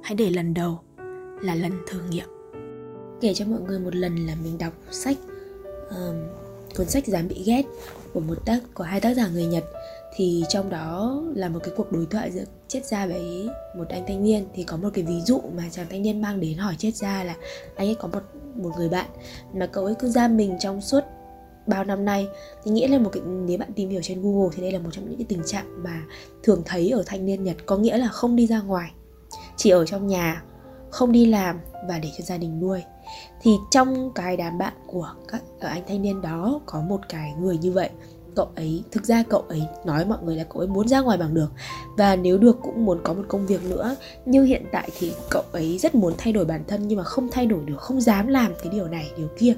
Hãy 0.03 0.15
để 0.15 0.31
lần 0.31 0.55
đầu 0.55 0.81
là 1.43 1.55
lần 1.55 1.73
thử 1.89 2.01
nghiệm 2.11 2.29
kể 3.21 3.35
cho 3.35 3.45
mọi 3.45 3.61
người 3.61 3.79
một 3.79 3.95
lần 3.95 4.27
là 4.27 4.35
mình 4.45 4.59
đọc 4.59 4.73
sách 4.91 5.17
um, 5.91 6.15
cuốn 6.77 6.87
sách 6.87 7.07
dám 7.07 7.29
bị 7.29 7.43
ghét 7.47 7.63
của 8.15 8.21
một 8.21 8.47
tác 8.47 8.61
của 8.75 8.85
hai 8.85 9.01
tác 9.01 9.15
giả 9.17 9.29
người 9.29 9.47
Nhật. 9.47 9.65
Thì 10.17 10.45
trong 10.49 10.71
đó 10.71 11.23
là 11.35 11.49
một 11.49 11.61
cái 11.63 11.75
cuộc 11.77 11.93
đối 11.93 12.07
thoại 12.07 12.31
giữa 12.31 12.45
chết 12.69 12.87
gia 12.87 13.07
với 13.07 13.49
một 13.77 13.89
anh 13.89 14.05
thanh 14.09 14.25
niên. 14.25 14.47
Thì 14.55 14.63
có 14.63 14.77
một 14.77 14.89
cái 14.95 15.05
ví 15.05 15.21
dụ 15.21 15.41
mà 15.57 15.65
chàng 15.71 15.87
thanh 15.91 16.03
niên 16.03 16.23
mang 16.23 16.41
đến 16.41 16.59
hỏi 16.59 16.75
chết 16.79 16.97
gia 16.97 17.25
là 17.25 17.37
anh 17.77 17.89
ấy 17.89 17.95
có 17.95 18.09
một 18.09 18.23
một 18.55 18.71
người 18.77 18.89
bạn 18.89 19.07
mà 19.55 19.67
cậu 19.67 19.85
ấy 19.85 19.95
cứ 19.95 20.09
giam 20.09 20.37
mình 20.37 20.57
trong 20.61 20.81
suốt 20.81 21.01
bao 21.67 21.85
năm 21.85 22.05
nay? 22.05 22.29
Thì 22.65 22.71
nghĩa 22.71 22.89
là 22.89 22.99
một 22.99 23.11
cái 23.13 23.23
nếu 23.27 23.59
bạn 23.59 23.73
tìm 23.73 23.89
hiểu 23.89 24.01
trên 24.03 24.23
Google 24.23 24.51
thì 24.57 24.63
đây 24.63 24.73
là 24.73 24.79
một 24.79 24.91
trong 24.93 25.09
những 25.09 25.19
cái 25.19 25.27
tình 25.29 25.43
trạng 25.47 25.83
mà 25.83 26.03
thường 26.43 26.63
thấy 26.65 26.91
ở 26.91 27.03
thanh 27.07 27.27
niên 27.27 27.45
Nhật 27.45 27.57
có 27.67 27.77
nghĩa 27.77 27.99
là 27.99 28.09
không 28.09 28.37
đi 28.37 28.47
ra 28.47 28.61
ngoài 28.61 28.91
chỉ 29.57 29.71
ở 29.71 29.87
trong 29.87 30.07
nhà 30.07 30.43
không 30.91 31.13
đi 31.13 31.27
làm 31.27 31.61
và 31.89 31.99
để 31.99 32.09
cho 32.19 32.25
gia 32.25 32.39
đình 32.39 32.61
nuôi. 32.61 32.83
Thì 33.43 33.51
trong 33.71 34.11
cái 34.15 34.37
đám 34.37 34.59
bạn 34.59 34.73
của 34.87 35.15
các 35.29 35.43
ở 35.61 35.69
anh 35.69 35.83
thanh 35.89 36.03
niên 36.03 36.23
đó 36.23 36.61
có 36.67 36.81
một 36.81 37.01
cái 37.09 37.35
người 37.41 37.59
như 37.59 37.73
vậy, 37.73 37.91
cậu 38.37 38.49
ấy, 38.57 38.83
thực 38.91 39.05
ra 39.05 39.23
cậu 39.23 39.41
ấy 39.41 39.63
nói 39.85 40.05
mọi 40.05 40.19
người 40.23 40.37
là 40.37 40.45
cậu 40.45 40.59
ấy 40.59 40.69
muốn 40.69 40.89
ra 40.89 41.01
ngoài 41.01 41.19
bằng 41.19 41.35
được. 41.35 41.53
Và 41.97 42.17
nếu 42.17 42.39
được 42.39 42.59
cũng 42.63 42.85
muốn 42.85 43.01
có 43.05 43.13
một 43.13 43.23
công 43.29 43.47
việc 43.47 43.65
nữa. 43.71 43.97
Nhưng 44.27 44.45
hiện 44.45 44.65
tại 44.73 44.91
thì 44.99 45.13
cậu 45.31 45.43
ấy 45.53 45.79
rất 45.79 45.95
muốn 45.95 46.15
thay 46.19 46.33
đổi 46.33 46.45
bản 46.45 46.65
thân 46.69 46.89
nhưng 46.89 46.99
mà 46.99 47.05
không 47.05 47.29
thay 47.33 47.47
đổi 47.47 47.61
được, 47.65 47.77
không 47.79 48.01
dám 48.01 48.27
làm 48.27 48.53
cái 48.63 48.73
điều 48.73 48.89
này, 48.89 49.11
điều 49.17 49.29
kia. 49.39 49.55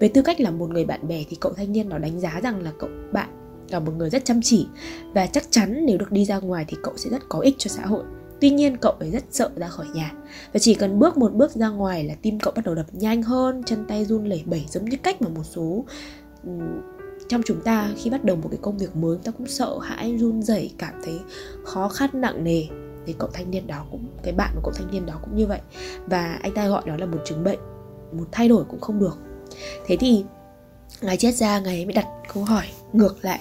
Về 0.00 0.08
tư 0.08 0.22
cách 0.22 0.40
là 0.40 0.50
một 0.50 0.70
người 0.70 0.84
bạn 0.84 1.08
bè 1.08 1.24
thì 1.30 1.36
cậu 1.40 1.52
thanh 1.52 1.72
niên 1.72 1.88
nó 1.88 1.98
đánh 1.98 2.20
giá 2.20 2.40
rằng 2.42 2.62
là 2.62 2.72
cậu, 2.78 2.90
bạn 3.12 3.28
là 3.70 3.80
một 3.80 3.92
người 3.96 4.10
rất 4.10 4.24
chăm 4.24 4.40
chỉ. 4.42 4.66
Và 5.14 5.26
chắc 5.26 5.44
chắn 5.50 5.86
nếu 5.86 5.98
được 5.98 6.12
đi 6.12 6.24
ra 6.24 6.38
ngoài 6.38 6.64
thì 6.68 6.76
cậu 6.82 6.96
sẽ 6.96 7.10
rất 7.10 7.22
có 7.28 7.40
ích 7.40 7.54
cho 7.58 7.68
xã 7.68 7.86
hội. 7.86 8.04
Tuy 8.40 8.50
nhiên 8.50 8.76
cậu 8.76 8.92
ấy 8.92 9.10
rất 9.10 9.24
sợ 9.30 9.50
ra 9.56 9.68
khỏi 9.68 9.86
nhà. 9.94 10.12
Và 10.52 10.58
chỉ 10.58 10.74
cần 10.74 10.98
bước 10.98 11.16
một 11.16 11.32
bước 11.32 11.50
ra 11.50 11.68
ngoài 11.68 12.04
là 12.04 12.14
tim 12.22 12.40
cậu 12.40 12.52
bắt 12.56 12.64
đầu 12.64 12.74
đập 12.74 12.86
nhanh 12.92 13.22
hơn, 13.22 13.62
Chân 13.66 13.84
tay 13.88 14.04
run 14.04 14.24
lẩy 14.24 14.42
bẩy 14.46 14.64
giống 14.68 14.84
như 14.84 14.96
cách 15.02 15.22
mà 15.22 15.28
một 15.28 15.44
số 15.44 15.84
ừ, 16.44 16.50
trong 17.28 17.42
chúng 17.44 17.60
ta 17.60 17.90
khi 17.96 18.10
bắt 18.10 18.24
đầu 18.24 18.36
một 18.36 18.48
cái 18.50 18.58
công 18.62 18.78
việc 18.78 18.96
mới 18.96 19.18
ta 19.24 19.32
cũng 19.38 19.46
sợ 19.46 19.78
hãi, 19.78 20.16
run 20.18 20.42
rẩy, 20.42 20.70
cảm 20.78 20.94
thấy 21.04 21.18
khó 21.64 21.88
khăn, 21.88 22.10
nặng 22.12 22.44
nề. 22.44 22.62
Thì 23.06 23.14
cậu 23.18 23.30
thanh 23.32 23.50
niên 23.50 23.66
đó 23.66 23.86
cũng, 23.90 24.06
cái 24.22 24.32
bạn 24.32 24.50
của 24.54 24.60
cậu 24.64 24.72
thanh 24.72 24.90
niên 24.90 25.06
đó 25.06 25.14
cũng 25.24 25.36
như 25.36 25.46
vậy. 25.46 25.60
Và 26.06 26.38
anh 26.42 26.54
ta 26.54 26.68
gọi 26.68 26.82
đó 26.86 26.96
là 26.96 27.06
một 27.06 27.18
chứng 27.24 27.44
bệnh. 27.44 27.58
Một 28.12 28.24
thay 28.32 28.48
đổi 28.48 28.64
cũng 28.64 28.80
không 28.80 28.98
được. 28.98 29.18
Thế 29.86 29.96
thì 29.96 30.24
ngài 31.00 31.16
chết 31.16 31.34
ra 31.34 31.60
ngài 31.60 31.84
mới 31.84 31.94
đặt 31.94 32.06
câu 32.34 32.44
hỏi 32.44 32.64
ngược 32.92 33.24
lại 33.24 33.40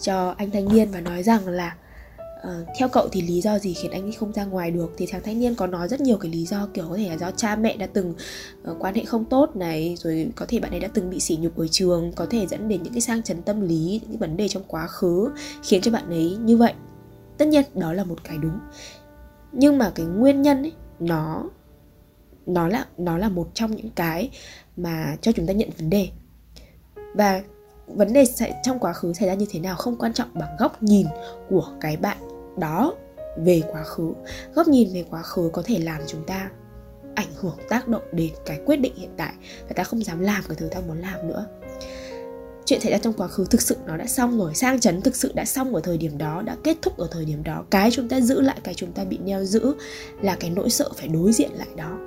cho 0.00 0.34
anh 0.38 0.50
thanh 0.50 0.68
niên 0.68 0.90
và 0.90 1.00
nói 1.00 1.22
rằng 1.22 1.48
là 1.48 1.76
uh, 2.46 2.66
theo 2.78 2.88
cậu 2.88 3.08
thì 3.12 3.22
lý 3.22 3.40
do 3.40 3.58
gì 3.58 3.74
khiến 3.74 3.90
anh 3.90 4.02
ấy 4.02 4.12
không 4.12 4.32
ra 4.32 4.44
ngoài 4.44 4.70
được? 4.70 4.92
Thì 4.96 5.06
chàng 5.06 5.22
thanh 5.24 5.38
niên 5.38 5.54
có 5.54 5.66
nói 5.66 5.88
rất 5.88 6.00
nhiều 6.00 6.16
cái 6.16 6.30
lý 6.30 6.46
do 6.46 6.68
kiểu 6.74 6.84
có 6.88 6.96
thể 6.96 7.08
là 7.08 7.18
do 7.18 7.30
cha 7.30 7.56
mẹ 7.56 7.76
đã 7.76 7.86
từng 7.86 8.14
uh, 8.70 8.76
quan 8.78 8.94
hệ 8.94 9.04
không 9.04 9.24
tốt 9.24 9.56
này 9.56 9.96
rồi 9.98 10.28
có 10.36 10.46
thể 10.48 10.60
bạn 10.60 10.70
ấy 10.70 10.80
đã 10.80 10.88
từng 10.94 11.10
bị 11.10 11.20
sỉ 11.20 11.36
nhục 11.36 11.56
ở 11.56 11.66
trường 11.70 12.12
có 12.12 12.26
thể 12.30 12.46
dẫn 12.46 12.68
đến 12.68 12.82
những 12.82 12.92
cái 12.92 13.00
sang 13.00 13.22
chấn 13.22 13.42
tâm 13.42 13.60
lý 13.60 14.00
những 14.02 14.10
cái 14.10 14.16
vấn 14.28 14.36
đề 14.36 14.48
trong 14.48 14.62
quá 14.66 14.86
khứ 14.86 15.30
khiến 15.62 15.80
cho 15.82 15.90
bạn 15.90 16.10
ấy 16.10 16.36
như 16.40 16.56
vậy. 16.56 16.72
Tất 17.38 17.48
nhiên 17.48 17.64
đó 17.74 17.92
là 17.92 18.04
một 18.04 18.24
cái 18.24 18.38
đúng. 18.38 18.58
Nhưng 19.52 19.78
mà 19.78 19.92
cái 19.94 20.06
nguyên 20.06 20.42
nhân 20.42 20.62
ấy 20.62 20.72
nó 21.00 21.44
nó 22.46 22.68
là 22.68 22.86
nó 22.98 23.18
là 23.18 23.28
một 23.28 23.48
trong 23.54 23.76
những 23.76 23.90
cái 23.90 24.30
mà 24.76 25.16
cho 25.20 25.32
chúng 25.32 25.46
ta 25.46 25.52
nhận 25.52 25.70
vấn 25.78 25.90
đề. 25.90 26.08
Và 27.14 27.42
vấn 27.86 28.12
đề 28.12 28.24
sẽ 28.24 28.60
trong 28.62 28.78
quá 28.78 28.92
khứ 28.92 29.12
xảy 29.12 29.28
ra 29.28 29.34
như 29.34 29.46
thế 29.50 29.60
nào 29.60 29.76
không 29.76 29.96
quan 29.96 30.12
trọng 30.12 30.28
bằng 30.34 30.56
góc 30.58 30.82
nhìn 30.82 31.06
của 31.48 31.72
cái 31.80 31.96
bạn 31.96 32.35
đó 32.58 32.94
về 33.36 33.62
quá 33.72 33.82
khứ, 33.82 34.12
góc 34.54 34.68
nhìn 34.68 34.94
về 34.94 35.04
quá 35.10 35.22
khứ 35.22 35.50
có 35.52 35.62
thể 35.62 35.78
làm 35.78 36.00
chúng 36.06 36.24
ta 36.26 36.50
ảnh 37.14 37.34
hưởng, 37.40 37.56
tác 37.68 37.88
động 37.88 38.02
đến 38.12 38.30
cái 38.46 38.60
quyết 38.66 38.76
định 38.76 38.94
hiện 38.96 39.10
tại 39.16 39.32
và 39.68 39.72
ta 39.76 39.84
không 39.84 40.04
dám 40.04 40.20
làm 40.20 40.42
cái 40.48 40.56
thứ 40.56 40.68
ta 40.68 40.80
muốn 40.80 40.98
làm 40.98 41.28
nữa. 41.28 41.46
Chuyện 42.66 42.80
xảy 42.80 42.92
ra 42.92 42.98
trong 42.98 43.12
quá 43.12 43.28
khứ 43.28 43.44
thực 43.50 43.62
sự 43.62 43.76
nó 43.86 43.96
đã 43.96 44.06
xong 44.06 44.38
rồi, 44.38 44.54
sang 44.54 44.80
chấn 44.80 45.00
thực 45.00 45.16
sự 45.16 45.32
đã 45.34 45.44
xong 45.44 45.74
ở 45.74 45.80
thời 45.80 45.98
điểm 45.98 46.18
đó, 46.18 46.42
đã 46.42 46.56
kết 46.64 46.76
thúc 46.82 46.98
ở 46.98 47.08
thời 47.10 47.24
điểm 47.24 47.42
đó. 47.42 47.64
Cái 47.70 47.90
chúng 47.90 48.08
ta 48.08 48.20
giữ 48.20 48.40
lại, 48.40 48.56
cái 48.64 48.74
chúng 48.74 48.92
ta 48.92 49.04
bị 49.04 49.18
neo 49.18 49.44
giữ 49.44 49.74
là 50.22 50.36
cái 50.40 50.50
nỗi 50.50 50.70
sợ 50.70 50.90
phải 50.96 51.08
đối 51.08 51.32
diện 51.32 51.50
lại 51.54 51.68
đó. 51.76 51.98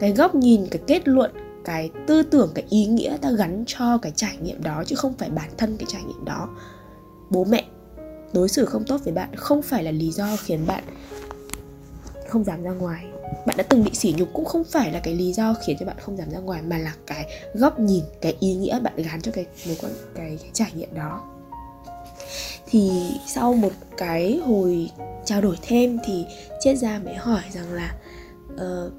Cái 0.00 0.12
góc 0.12 0.34
nhìn, 0.34 0.66
cái 0.70 0.82
kết 0.86 1.08
luận, 1.08 1.30
cái 1.64 1.90
tư 2.06 2.22
tưởng, 2.22 2.50
cái 2.54 2.64
ý 2.70 2.86
nghĩa 2.86 3.16
ta 3.22 3.30
gắn 3.30 3.64
cho 3.66 3.98
cái 3.98 4.12
trải 4.16 4.36
nghiệm 4.42 4.62
đó 4.62 4.82
chứ 4.86 4.96
không 4.96 5.14
phải 5.18 5.30
bản 5.30 5.50
thân 5.58 5.76
cái 5.76 5.86
trải 5.88 6.02
nghiệm 6.02 6.24
đó. 6.24 6.48
Bố 7.30 7.44
mẹ 7.44 7.64
đối 8.36 8.48
xử 8.48 8.64
không 8.64 8.84
tốt 8.84 9.00
với 9.04 9.12
bạn 9.12 9.28
không 9.36 9.62
phải 9.62 9.84
là 9.84 9.90
lý 9.90 10.12
do 10.12 10.36
khiến 10.44 10.66
bạn 10.66 10.84
không 12.28 12.44
dám 12.44 12.62
ra 12.62 12.70
ngoài. 12.70 13.04
Bạn 13.46 13.56
đã 13.56 13.64
từng 13.68 13.84
bị 13.84 13.90
sỉ 13.94 14.14
nhục 14.18 14.28
cũng 14.32 14.44
không 14.44 14.64
phải 14.64 14.92
là 14.92 15.00
cái 15.00 15.14
lý 15.14 15.32
do 15.32 15.54
khiến 15.66 15.76
cho 15.80 15.86
bạn 15.86 15.96
không 16.00 16.16
dám 16.16 16.30
ra 16.30 16.38
ngoài 16.38 16.62
mà 16.62 16.78
là 16.78 16.94
cái 17.06 17.26
góc 17.54 17.78
nhìn 17.78 18.04
cái 18.20 18.36
ý 18.40 18.54
nghĩa 18.54 18.80
bạn 18.80 18.92
gắn 18.96 19.20
cho 19.20 19.32
cái 19.32 19.46
mối 19.66 19.76
quan 19.80 19.92
cái, 20.14 20.38
cái 20.42 20.50
trải 20.52 20.70
nghiệm 20.74 20.94
đó. 20.94 21.24
Thì 22.66 22.90
sau 23.26 23.54
một 23.54 23.72
cái 23.96 24.40
hồi 24.46 24.90
trao 25.24 25.40
đổi 25.40 25.56
thêm 25.62 25.98
thì 26.04 26.26
triết 26.60 26.78
gia 26.78 26.98
mới 26.98 27.14
hỏi 27.14 27.42
rằng 27.52 27.72
là 27.72 27.94
uh, 28.54 28.92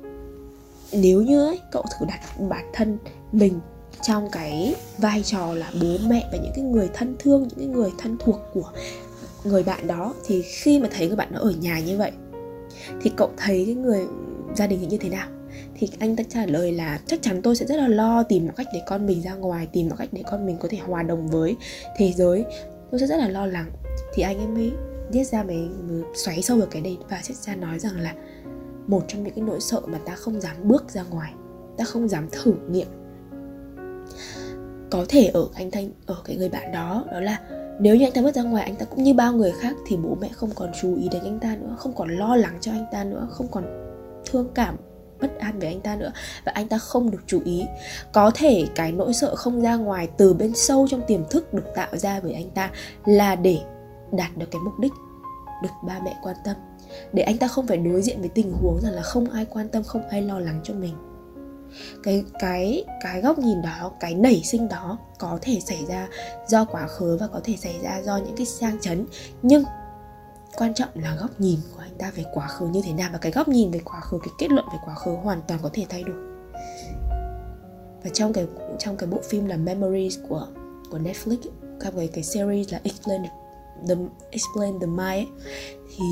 nếu 0.91 1.21
như 1.21 1.47
ấy, 1.47 1.59
cậu 1.71 1.85
thử 1.99 2.05
đặt 2.05 2.19
bản 2.49 2.65
thân 2.73 2.97
mình 3.31 3.59
trong 4.01 4.29
cái 4.31 4.75
vai 4.97 5.23
trò 5.23 5.53
là 5.53 5.71
bố 5.81 5.97
mẹ 6.07 6.29
và 6.31 6.37
những 6.37 6.51
cái 6.55 6.63
người 6.63 6.89
thân 6.93 7.15
thương 7.19 7.41
những 7.41 7.59
cái 7.59 7.67
người 7.67 7.91
thân 7.97 8.17
thuộc 8.19 8.39
của 8.53 8.71
người 9.47 9.63
bạn 9.63 9.87
đó 9.87 10.13
thì 10.25 10.41
khi 10.41 10.79
mà 10.79 10.87
thấy 10.91 11.07
người 11.07 11.15
bạn 11.15 11.33
đó 11.33 11.39
ở 11.39 11.51
nhà 11.51 11.79
như 11.79 11.97
vậy 11.97 12.11
thì 13.01 13.11
cậu 13.17 13.31
thấy 13.37 13.63
cái 13.65 13.75
người 13.75 14.05
gia 14.55 14.67
đình 14.67 14.87
như 14.87 14.97
thế 14.97 15.09
nào? 15.09 15.27
Thì 15.75 15.89
anh 15.99 16.15
ta 16.15 16.23
trả 16.29 16.45
lời 16.45 16.71
là 16.71 16.99
chắc 17.05 17.21
chắn 17.21 17.41
tôi 17.41 17.55
sẽ 17.55 17.65
rất 17.65 17.75
là 17.75 17.87
lo 17.87 18.23
tìm 18.23 18.45
một 18.45 18.53
cách 18.55 18.67
để 18.73 18.81
con 18.87 19.05
mình 19.05 19.21
ra 19.21 19.33
ngoài 19.33 19.67
tìm 19.73 19.89
một 19.89 19.95
cách 19.99 20.09
để 20.11 20.23
con 20.31 20.45
mình 20.45 20.57
có 20.59 20.67
thể 20.71 20.77
hòa 20.77 21.03
đồng 21.03 21.27
với 21.27 21.55
thế 21.97 22.11
giới. 22.11 22.45
Tôi 22.91 22.99
sẽ 22.99 23.07
rất 23.07 23.17
là 23.17 23.29
lo 23.29 23.45
lắng. 23.45 23.71
Thì 24.13 24.23
anh 24.23 24.37
ấy 24.37 24.47
mới 24.47 24.71
viết 25.11 25.23
ra 25.23 25.43
mới, 25.43 25.55
mới 25.55 25.67
ừ, 25.89 26.03
xoáy 26.15 26.41
sâu 26.41 26.57
vào 26.57 26.67
cái 26.71 26.81
đây 26.81 26.97
và 27.09 27.19
sẽ 27.23 27.33
ra 27.33 27.55
nói 27.55 27.79
rằng 27.79 27.99
là 27.99 28.13
một 28.87 29.03
trong 29.07 29.23
những 29.23 29.33
cái 29.33 29.43
nỗi 29.43 29.59
sợ 29.59 29.81
mà 29.85 29.99
ta 30.05 30.15
không 30.15 30.41
dám 30.41 30.55
bước 30.63 30.89
ra 30.89 31.03
ngoài 31.03 31.33
ta 31.77 31.85
không 31.85 32.07
dám 32.07 32.27
thử 32.31 32.53
nghiệm 32.69 32.87
có 34.91 35.05
thể 35.09 35.25
ở 35.25 35.47
anh 35.53 35.71
thanh 35.71 35.89
ở 36.05 36.15
cái 36.25 36.35
người 36.35 36.49
bạn 36.49 36.71
đó 36.71 37.05
đó 37.11 37.19
là 37.19 37.39
nếu 37.79 37.95
như 37.95 38.05
anh 38.05 38.11
ta 38.11 38.21
bước 38.21 38.35
ra 38.35 38.43
ngoài, 38.43 38.63
anh 38.63 38.75
ta 38.75 38.85
cũng 38.85 39.03
như 39.03 39.13
bao 39.13 39.33
người 39.33 39.51
khác 39.51 39.75
thì 39.87 39.97
bố 39.97 40.17
mẹ 40.21 40.29
không 40.33 40.49
còn 40.55 40.71
chú 40.81 40.95
ý 40.95 41.07
đến 41.11 41.23
anh 41.23 41.39
ta 41.39 41.55
nữa, 41.55 41.75
không 41.79 41.93
còn 41.95 42.09
lo 42.09 42.35
lắng 42.35 42.57
cho 42.61 42.71
anh 42.71 42.85
ta 42.91 43.03
nữa, 43.03 43.27
không 43.31 43.47
còn 43.51 43.63
thương 44.25 44.47
cảm, 44.53 44.75
bất 45.21 45.39
an 45.39 45.59
về 45.59 45.67
anh 45.67 45.81
ta 45.81 45.95
nữa. 45.95 46.11
Và 46.45 46.51
anh 46.55 46.67
ta 46.67 46.77
không 46.77 47.11
được 47.11 47.21
chú 47.27 47.41
ý. 47.45 47.65
Có 48.13 48.31
thể 48.35 48.67
cái 48.75 48.91
nỗi 48.91 49.13
sợ 49.13 49.35
không 49.35 49.61
ra 49.61 49.75
ngoài 49.75 50.09
từ 50.17 50.33
bên 50.33 50.51
sâu 50.55 50.87
trong 50.87 51.01
tiềm 51.07 51.21
thức 51.29 51.53
được 51.53 51.65
tạo 51.75 51.89
ra 51.97 52.19
bởi 52.23 52.33
anh 52.33 52.49
ta 52.49 52.71
là 53.05 53.35
để 53.35 53.59
đạt 54.11 54.37
được 54.37 54.51
cái 54.51 54.61
mục 54.61 54.79
đích 54.79 54.93
được 55.63 55.69
ba 55.87 55.99
mẹ 56.05 56.15
quan 56.23 56.35
tâm. 56.45 56.55
Để 57.13 57.23
anh 57.23 57.37
ta 57.37 57.47
không 57.47 57.67
phải 57.67 57.77
đối 57.77 58.01
diện 58.01 58.19
với 58.19 58.29
tình 58.29 58.53
huống 58.53 58.79
rằng 58.81 58.93
là 58.93 59.01
không 59.01 59.29
ai 59.29 59.45
quan 59.45 59.69
tâm, 59.69 59.83
không 59.83 60.07
ai 60.09 60.21
lo 60.21 60.39
lắng 60.39 60.59
cho 60.63 60.73
mình 60.73 60.93
cái 62.03 62.23
cái 62.39 62.85
cái 63.01 63.21
góc 63.21 63.39
nhìn 63.39 63.61
đó 63.61 63.91
cái 63.99 64.15
nảy 64.15 64.41
sinh 64.43 64.69
đó 64.69 64.97
có 65.19 65.39
thể 65.41 65.59
xảy 65.59 65.85
ra 65.87 66.07
do 66.47 66.65
quá 66.65 66.87
khứ 66.87 67.17
và 67.19 67.27
có 67.27 67.41
thể 67.43 67.55
xảy 67.57 67.79
ra 67.83 67.97
do 67.97 68.17
những 68.17 68.35
cái 68.35 68.45
sang 68.45 68.79
chấn. 68.81 69.05
Nhưng 69.41 69.63
quan 70.57 70.73
trọng 70.73 70.89
là 70.95 71.15
góc 71.19 71.39
nhìn 71.39 71.59
của 71.75 71.81
anh 71.81 71.97
ta 71.97 72.11
về 72.15 72.23
quá 72.33 72.47
khứ 72.47 72.67
như 72.67 72.81
thế 72.85 72.93
nào 72.93 73.09
và 73.13 73.17
cái 73.17 73.31
góc 73.31 73.47
nhìn 73.47 73.71
về 73.71 73.79
quá 73.85 73.99
khứ 73.99 74.19
cái 74.19 74.33
kết 74.37 74.51
luận 74.51 74.65
về 74.71 74.77
quá 74.85 74.95
khứ 74.95 75.11
hoàn 75.11 75.41
toàn 75.47 75.59
có 75.63 75.69
thể 75.73 75.85
thay 75.89 76.03
đổi. 76.03 76.15
Và 78.03 78.09
trong 78.13 78.33
cái 78.33 78.47
trong 78.79 78.97
cái 78.97 79.09
bộ 79.09 79.17
phim 79.29 79.45
là 79.45 79.57
Memories 79.57 80.19
của 80.29 80.47
của 80.91 80.99
Netflix 80.99 81.37
các 81.79 81.93
cái 81.97 82.07
cái 82.07 82.23
series 82.23 82.73
là 82.73 82.79
Explain 82.83 83.21
the 83.87 83.95
Explain 84.31 84.79
the 84.79 84.87
Mind 84.87 84.99
ấy, 84.99 85.27
thì 85.97 86.03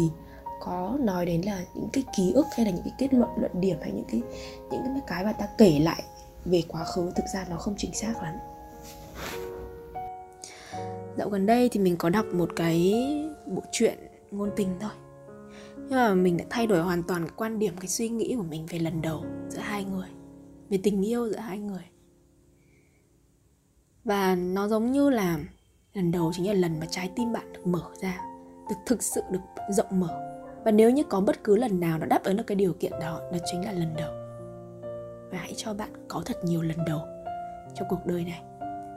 có 0.62 0.98
nói 1.00 1.26
đến 1.26 1.42
là 1.42 1.66
những 1.74 1.90
cái 1.94 2.04
ký 2.18 2.32
ức 2.32 2.46
hay 2.58 2.66
là 2.66 2.72
những 2.72 2.84
cái 2.84 2.94
kết 2.98 3.14
luận 3.14 3.30
luận 3.38 3.52
điểm 3.62 3.78
hay 3.82 3.92
những 3.92 4.06
cái 4.08 4.22
những 4.72 4.82
cái 4.84 5.02
cái 5.08 5.26
mà 5.26 5.32
ta 5.32 5.48
kể 5.58 5.80
lại 5.80 6.04
về 6.46 6.64
quá 6.68 6.84
khứ, 6.84 7.12
thực 7.16 7.26
ra 7.34 7.46
nó 7.50 7.58
không 7.58 7.76
chính 7.78 7.94
xác 7.94 8.14
lắm. 8.24 8.36
Dạo 11.18 11.30
gần 11.30 11.46
đây 11.46 11.70
thì 11.70 11.80
mình 11.80 11.98
có 11.98 12.10
đọc 12.10 12.26
một 12.34 12.50
cái 12.56 12.94
bộ 13.46 13.62
truyện 13.72 13.98
ngôn 14.32 14.52
tình 14.56 14.70
thôi. 14.80 14.92
Nhưng 15.78 16.00
mà 16.00 16.14
mình 16.14 16.38
đã 16.38 16.46
thay 16.50 16.68
đổi 16.68 16.82
hoàn 16.82 17.04
toàn 17.04 17.22
cái 17.22 17.34
quan 17.36 17.60
điểm, 17.60 17.74
cái 17.80 17.88
suy 17.88 18.10
nghĩ 18.10 18.36
của 18.38 18.44
mình 18.44 18.66
về 18.66 18.80
lần 18.80 19.02
đầu 19.02 19.24
giữa 19.50 19.60
hai 19.60 19.84
người, 19.84 20.08
về 20.70 20.80
tình 20.84 21.06
yêu 21.06 21.30
giữa 21.30 21.40
hai 21.40 21.60
người. 21.60 21.84
Và 24.04 24.36
nó 24.36 24.68
giống 24.68 24.92
như 24.92 25.10
là 25.10 25.40
lần 25.94 26.12
đầu 26.12 26.32
chính 26.36 26.48
là 26.48 26.54
lần 26.54 26.80
mà 26.80 26.86
trái 26.90 27.12
tim 27.16 27.34
bạn 27.34 27.54
được 27.54 27.68
mở 27.68 27.92
ra, 28.02 28.22
được 28.70 28.76
thực 28.86 29.04
sự 29.04 29.22
được 29.32 29.40
rộng 29.70 30.00
mở 30.00 30.35
và 30.66 30.72
nếu 30.72 30.90
như 30.90 31.04
có 31.04 31.22
bất 31.22 31.44
cứ 31.44 31.56
lần 31.56 31.80
nào 31.80 31.98
nó 31.98 32.06
đáp 32.06 32.24
ứng 32.24 32.38
được 32.38 32.44
cái 32.48 32.56
điều 32.56 32.74
kiện 32.74 32.92
đó 32.92 33.22
đó 33.32 33.38
chính 33.52 33.66
là 33.66 33.72
lần 33.72 33.94
đầu. 33.98 34.14
Và 35.32 35.38
hãy 35.38 35.54
cho 35.56 35.74
bạn 35.74 35.90
có 36.08 36.22
thật 36.26 36.38
nhiều 36.44 36.62
lần 36.62 36.78
đầu 36.88 37.02
trong 37.74 37.88
cuộc 37.90 38.06
đời 38.06 38.26
này. 38.26 38.42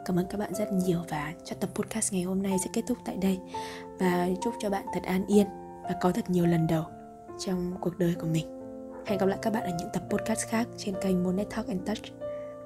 Cảm 0.04 0.18
ơn 0.18 0.26
các 0.30 0.38
bạn 0.38 0.54
rất 0.54 0.72
nhiều 0.72 0.98
và 1.08 1.32
cho 1.44 1.56
tập 1.60 1.70
podcast 1.74 2.12
ngày 2.12 2.22
hôm 2.22 2.42
nay 2.42 2.56
sẽ 2.64 2.70
kết 2.72 2.82
thúc 2.88 2.98
tại 3.04 3.16
đây. 3.22 3.38
Và 3.98 4.28
chúc 4.42 4.54
cho 4.60 4.70
bạn 4.70 4.84
thật 4.94 5.02
an 5.02 5.26
yên 5.26 5.46
và 5.82 5.94
có 6.00 6.12
thật 6.12 6.30
nhiều 6.30 6.46
lần 6.46 6.66
đầu 6.66 6.84
trong 7.38 7.74
cuộc 7.80 7.98
đời 7.98 8.14
của 8.20 8.26
mình. 8.26 8.46
Hẹn 9.06 9.18
gặp 9.18 9.26
lại 9.26 9.38
các 9.42 9.52
bạn 9.52 9.62
ở 9.62 9.70
những 9.78 9.88
tập 9.92 10.02
podcast 10.10 10.46
khác 10.46 10.68
trên 10.76 10.94
kênh 11.02 11.24
Monet 11.24 11.50
Talk 11.50 11.68
and 11.68 11.86
Touch. 11.86 12.02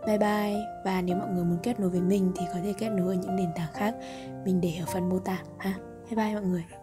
Bye 0.06 0.18
bye. 0.18 0.56
Và 0.84 1.02
nếu 1.02 1.16
mọi 1.16 1.28
người 1.28 1.44
muốn 1.44 1.58
kết 1.62 1.80
nối 1.80 1.90
với 1.90 2.00
mình 2.00 2.32
thì 2.36 2.46
có 2.52 2.58
thể 2.64 2.72
kết 2.78 2.88
nối 2.88 3.14
ở 3.14 3.20
những 3.22 3.36
nền 3.36 3.48
tảng 3.56 3.72
khác. 3.72 3.94
Mình 4.44 4.60
để 4.60 4.72
ở 4.80 4.86
phần 4.92 5.08
mô 5.08 5.18
tả, 5.18 5.38
ha. 5.58 5.74
Bye 6.10 6.16
bye 6.16 6.34
mọi 6.34 6.44
người. 6.44 6.81